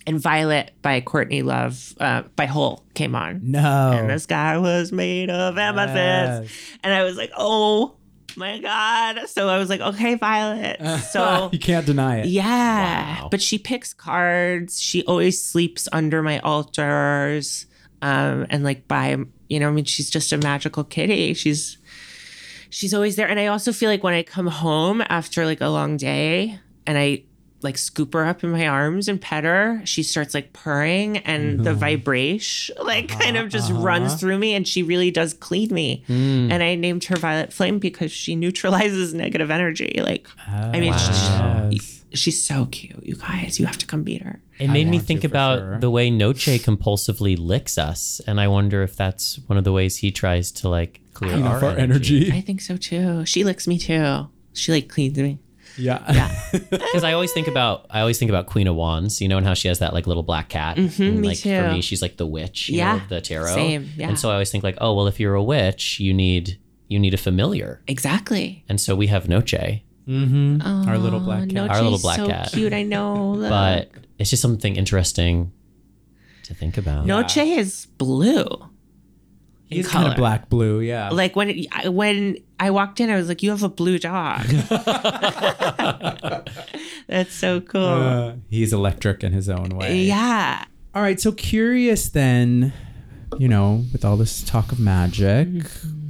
[0.05, 3.41] And Violet by Courtney Love, uh, by Hole came on.
[3.45, 3.93] No.
[3.93, 6.51] And the sky was made of amethyst.
[6.53, 6.79] Yes.
[6.83, 7.95] And I was like, oh
[8.37, 9.29] my God.
[9.29, 10.81] So I was like, okay, Violet.
[11.13, 12.27] So you can't deny it.
[12.27, 13.21] yeah.
[13.23, 13.29] Wow.
[13.31, 14.81] But she picks cards.
[14.81, 17.67] She always sleeps under my altars.
[18.01, 19.17] Um, and like by
[19.53, 21.35] you know, I mean, she's just a magical kitty.
[21.35, 21.77] She's
[22.71, 23.29] she's always there.
[23.29, 26.97] And I also feel like when I come home after like a long day and
[26.97, 27.25] I
[27.61, 31.65] like scoop her up in my arms and pet her, she starts like purring and
[31.65, 31.81] the mm-hmm.
[31.81, 33.83] vibration like kind of just uh-huh.
[33.83, 36.03] runs through me and she really does clean me.
[36.09, 36.51] Mm.
[36.51, 40.01] And I named her Violet Flame because she neutralizes negative energy.
[40.03, 42.02] Like I mean she- Yes.
[42.15, 43.59] She's so cute, you guys.
[43.61, 44.41] You have to come meet her.
[44.59, 45.79] It made me think about sure.
[45.81, 49.97] the way Noche compulsively licks us, and I wonder if that's one of the ways
[49.99, 52.17] he tries to like clear Clean our off our energy.
[52.27, 52.33] energy.
[52.39, 53.25] I think so too.
[53.27, 54.29] She licks me too.
[54.53, 55.39] She like cleans me.
[55.79, 56.03] Yeah.
[56.13, 56.31] Yeah.
[56.71, 59.47] Because I always think about I always think about Queen of Wands, you know, and
[59.47, 60.77] how she has that like little black cat.
[60.77, 61.57] Mm-hmm, me like too.
[61.63, 63.55] for me, she's like the witch, you know, Yeah, of the tarot.
[63.55, 64.09] same, yeah.
[64.09, 66.59] And so I always think like, oh well, if you're a witch, you need
[66.89, 68.65] you need a familiar, Exactly.
[68.69, 70.89] and so we have Noche, mm-hmm.
[70.89, 71.53] Our little black cat.
[71.53, 72.51] Noche's Our little black so cat.
[72.53, 73.33] Cute, I know.
[73.33, 73.51] Look.
[73.51, 75.53] but it's just something interesting
[76.45, 77.07] to think about.
[77.07, 78.47] Noche is blue.
[79.71, 80.11] in He's kind color.
[80.11, 80.81] of black blue.
[80.81, 81.11] Yeah.
[81.11, 83.99] Like when it, I- when I walked in, I was like, "You have a blue
[83.99, 84.43] dog."
[87.09, 87.83] That's so cool.
[87.85, 89.99] Uh, he's electric in his own way.
[90.03, 90.65] yeah.
[90.95, 91.21] All right.
[91.21, 92.73] So curious then,
[93.39, 95.49] you know, with all this talk of magic,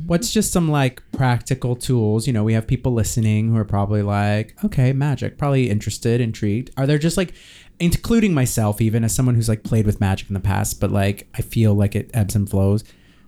[0.06, 2.26] what's just some like practical tools?
[2.26, 6.70] You know, we have people listening who are probably like, okay, magic, probably interested, intrigued.
[6.76, 7.34] Are there just like,
[7.80, 11.28] including myself, even as someone who's like played with magic in the past, but like
[11.34, 12.84] I feel like it ebbs and flows.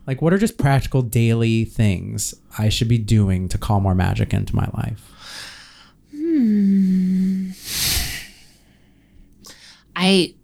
[0.07, 4.35] Like, what are just practical daily things I should be doing to call more magic
[4.35, 5.11] into my life?
[6.11, 7.51] Hmm.
[9.97, 10.35] I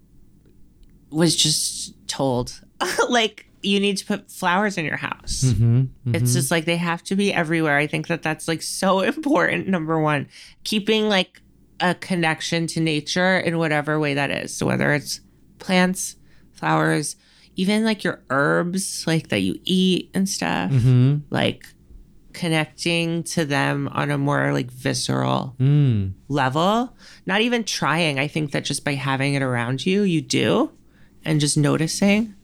[1.11, 2.63] was just told,
[3.11, 5.43] like, you need to put flowers in your house.
[5.45, 6.15] Mm-hmm.
[6.15, 7.77] It's just like they have to be everywhere.
[7.77, 9.69] I think that that's like so important.
[9.69, 10.29] Number one,
[10.65, 11.43] keeping like
[11.81, 14.55] a connection to nature in whatever way that is.
[14.55, 15.21] So whether it's
[15.59, 16.17] plants,
[16.53, 17.17] flowers,
[17.57, 21.19] even like your herbs, like that you eat and stuff, Mm-hmm.
[21.31, 21.67] like
[22.33, 26.13] connecting to them on a more like visceral Mm.
[26.29, 26.97] level.
[27.27, 28.19] Not even trying.
[28.19, 30.71] I think that just by having it around you, you do,
[31.25, 32.35] and just noticing.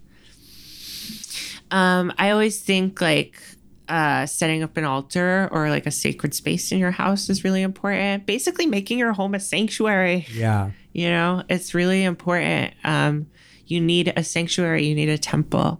[1.70, 3.40] Um, I always think like
[3.88, 7.62] uh, setting up an altar or like a sacred space in your house is really
[7.62, 8.26] important.
[8.26, 10.26] Basically, making your home a sanctuary.
[10.32, 10.70] Yeah.
[10.92, 12.72] You know, it's really important.
[12.82, 13.26] Um,
[13.66, 14.86] you need a sanctuary.
[14.86, 15.78] You need a temple.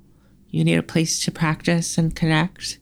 [0.51, 2.79] You need a place to practice and connect.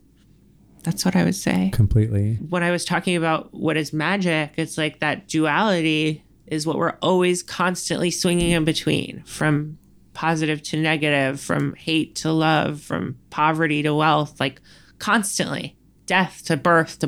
[0.83, 2.35] That's what I would say Completely.
[2.49, 6.97] when I was talking about what is magic, it's like that duality is what we're
[7.03, 9.79] always constantly swinging in between from
[10.15, 14.61] positive to negative, from hate to love, from poverty to wealth, like
[14.99, 17.07] constantly death to birth to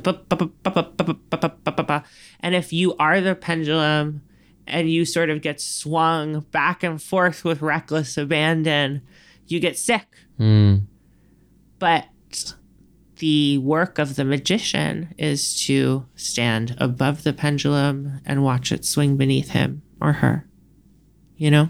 [2.41, 4.23] and if you are the pendulum
[4.67, 9.03] and you sort of get swung back and forth with reckless abandon
[9.47, 10.07] you get sick
[10.41, 10.83] mm.
[11.79, 12.07] but
[13.19, 19.17] the work of the magician is to stand above the pendulum and watch it swing
[19.17, 20.47] beneath him or her
[21.37, 21.69] you know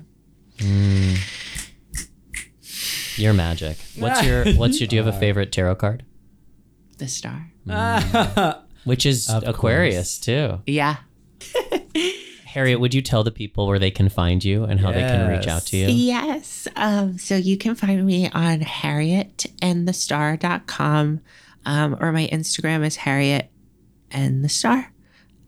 [3.17, 3.79] your magic.
[3.99, 6.05] What's your what's your do you have a favorite tarot card?
[6.99, 7.51] The star.
[8.85, 10.61] Which is Of Aquarius too.
[10.67, 10.97] Yeah.
[12.45, 15.29] Harriet, would you tell the people where they can find you and how they can
[15.29, 15.89] reach out to you?
[15.89, 16.67] Yes.
[16.75, 21.21] Um, so you can find me on harrietandthestar.com
[21.67, 23.51] um, or my Instagram is Harriet
[24.11, 24.91] and the Star.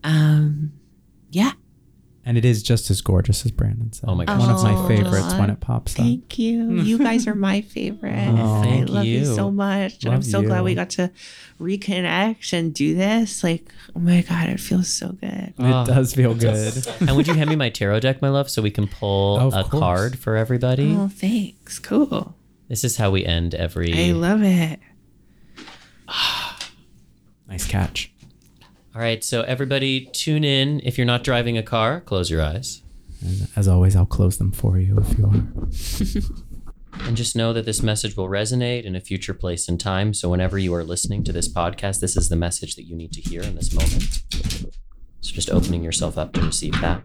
[0.03, 0.73] Um,
[1.31, 1.53] yeah.
[2.29, 4.07] And it is just as gorgeous as Brandon said.
[4.07, 6.05] Oh my gosh, One of my so favorites when it pops up.
[6.05, 6.59] Thank you.
[6.59, 6.85] Mm-hmm.
[6.85, 8.13] You guys are my favorite.
[8.13, 9.21] Oh, I thank love you.
[9.21, 9.25] you.
[9.25, 10.03] so much.
[10.03, 11.09] And I'm Love so glad we got to
[11.59, 13.43] reconnect and do this.
[13.43, 15.55] Like, oh my God, it feels so good.
[15.57, 15.65] Oh.
[15.65, 15.85] It ah.
[15.85, 16.87] does feel good.
[16.99, 19.47] and would you hand me my tarot deck, my love, so we can pull oh,
[19.47, 19.81] Of a course.
[19.81, 20.95] card for everybody?
[20.95, 21.79] Oh, thanks.
[21.79, 22.35] Cool.
[22.67, 23.91] This is how we end every.
[23.91, 24.79] I love it.
[27.47, 28.11] nice catch.
[28.99, 30.81] All right, so everybody, tune in.
[30.83, 32.83] If you're not driving a car, close your eyes.
[33.25, 37.01] And as always, I'll close them for you if you are.
[37.07, 40.13] And just know that this message will resonate in a future place and time.
[40.13, 43.13] So, whenever you are listening to this podcast, this is the message that you need
[43.13, 44.21] to hear in this moment.
[45.21, 47.01] So, just opening yourself up to receive that.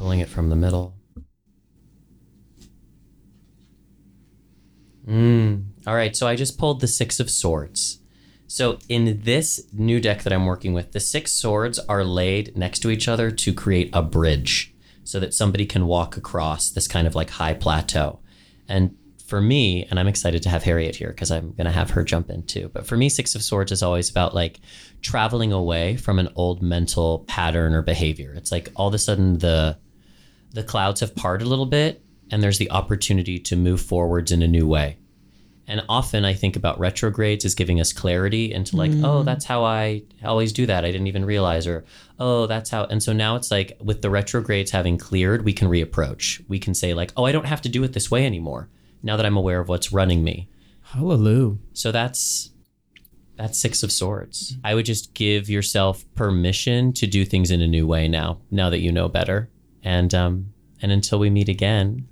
[0.00, 0.94] Pulling it from the middle.
[5.06, 5.66] Mm.
[5.86, 7.98] All right, so I just pulled the Six of Swords.
[8.46, 12.78] So in this new deck that I'm working with, the six swords are laid next
[12.80, 14.74] to each other to create a bridge
[15.04, 18.20] so that somebody can walk across this kind of like high plateau.
[18.68, 18.96] And
[19.26, 22.04] for me, and I'm excited to have Harriet here because I'm going to have her
[22.04, 22.70] jump in too.
[22.72, 24.60] But for me, Six of Swords is always about like
[25.02, 28.32] traveling away from an old mental pattern or behavior.
[28.34, 29.78] It's like all of a sudden the
[30.52, 34.42] the clouds have parted a little bit and there's the opportunity to move forwards in
[34.42, 34.96] a new way.
[35.66, 39.24] And often I think about retrogrades as giving us clarity into like, oh, mm.
[39.24, 40.84] that's how I always do that.
[40.84, 41.84] I didn't even realize, or
[42.18, 42.86] oh, that's how.
[42.86, 46.44] And so now it's like with the retrogrades having cleared, we can reapproach.
[46.48, 48.68] We can say, like, oh, I don't have to do it this way anymore
[49.00, 50.48] now that I'm aware of what's running me.
[50.82, 51.58] Hallelujah.
[51.72, 52.50] So that's
[53.36, 54.56] that's six of swords.
[54.64, 58.70] I would just give yourself permission to do things in a new way now, now
[58.70, 59.50] that you know better.
[59.82, 60.52] And um
[60.82, 62.06] and until we meet again,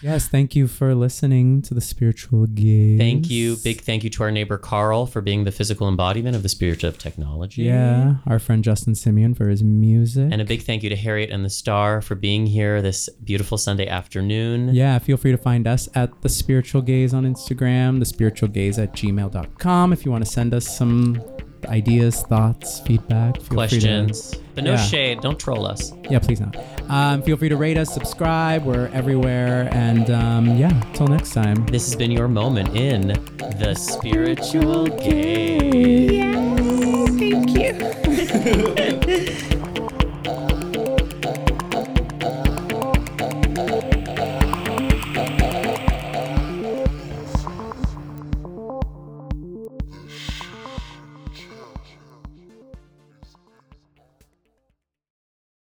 [0.00, 3.00] Yes, thank you for listening to the spiritual gays.
[3.00, 3.56] thank you.
[3.64, 6.84] Big thank you to our neighbor Carl for being the physical embodiment of the spirit
[6.84, 7.62] of technology.
[7.64, 10.28] Yeah, our friend Justin Simeon for his music.
[10.30, 13.58] And a big thank you to Harriet and the Star for being here this beautiful
[13.58, 14.72] Sunday afternoon.
[14.72, 18.78] yeah, feel free to find us at the spiritual gays on Instagram, the spiritual gays
[18.78, 19.92] at gmail.com.
[19.92, 21.20] If you want to send us some
[21.66, 24.34] ideas, thoughts, feedback, feel Questions.
[24.34, 24.76] Free But no Yeah.
[24.84, 25.20] shade.
[25.20, 25.92] Don't troll us.
[26.10, 26.56] yeah, please not.
[26.88, 28.64] Um, feel free to rate us, subscribe.
[28.64, 29.68] We're everywhere.
[29.72, 31.64] And um, yeah, until next time.
[31.66, 33.08] This has been your moment in
[33.58, 36.18] the spiritual gays.
[37.18, 39.14] Thank you.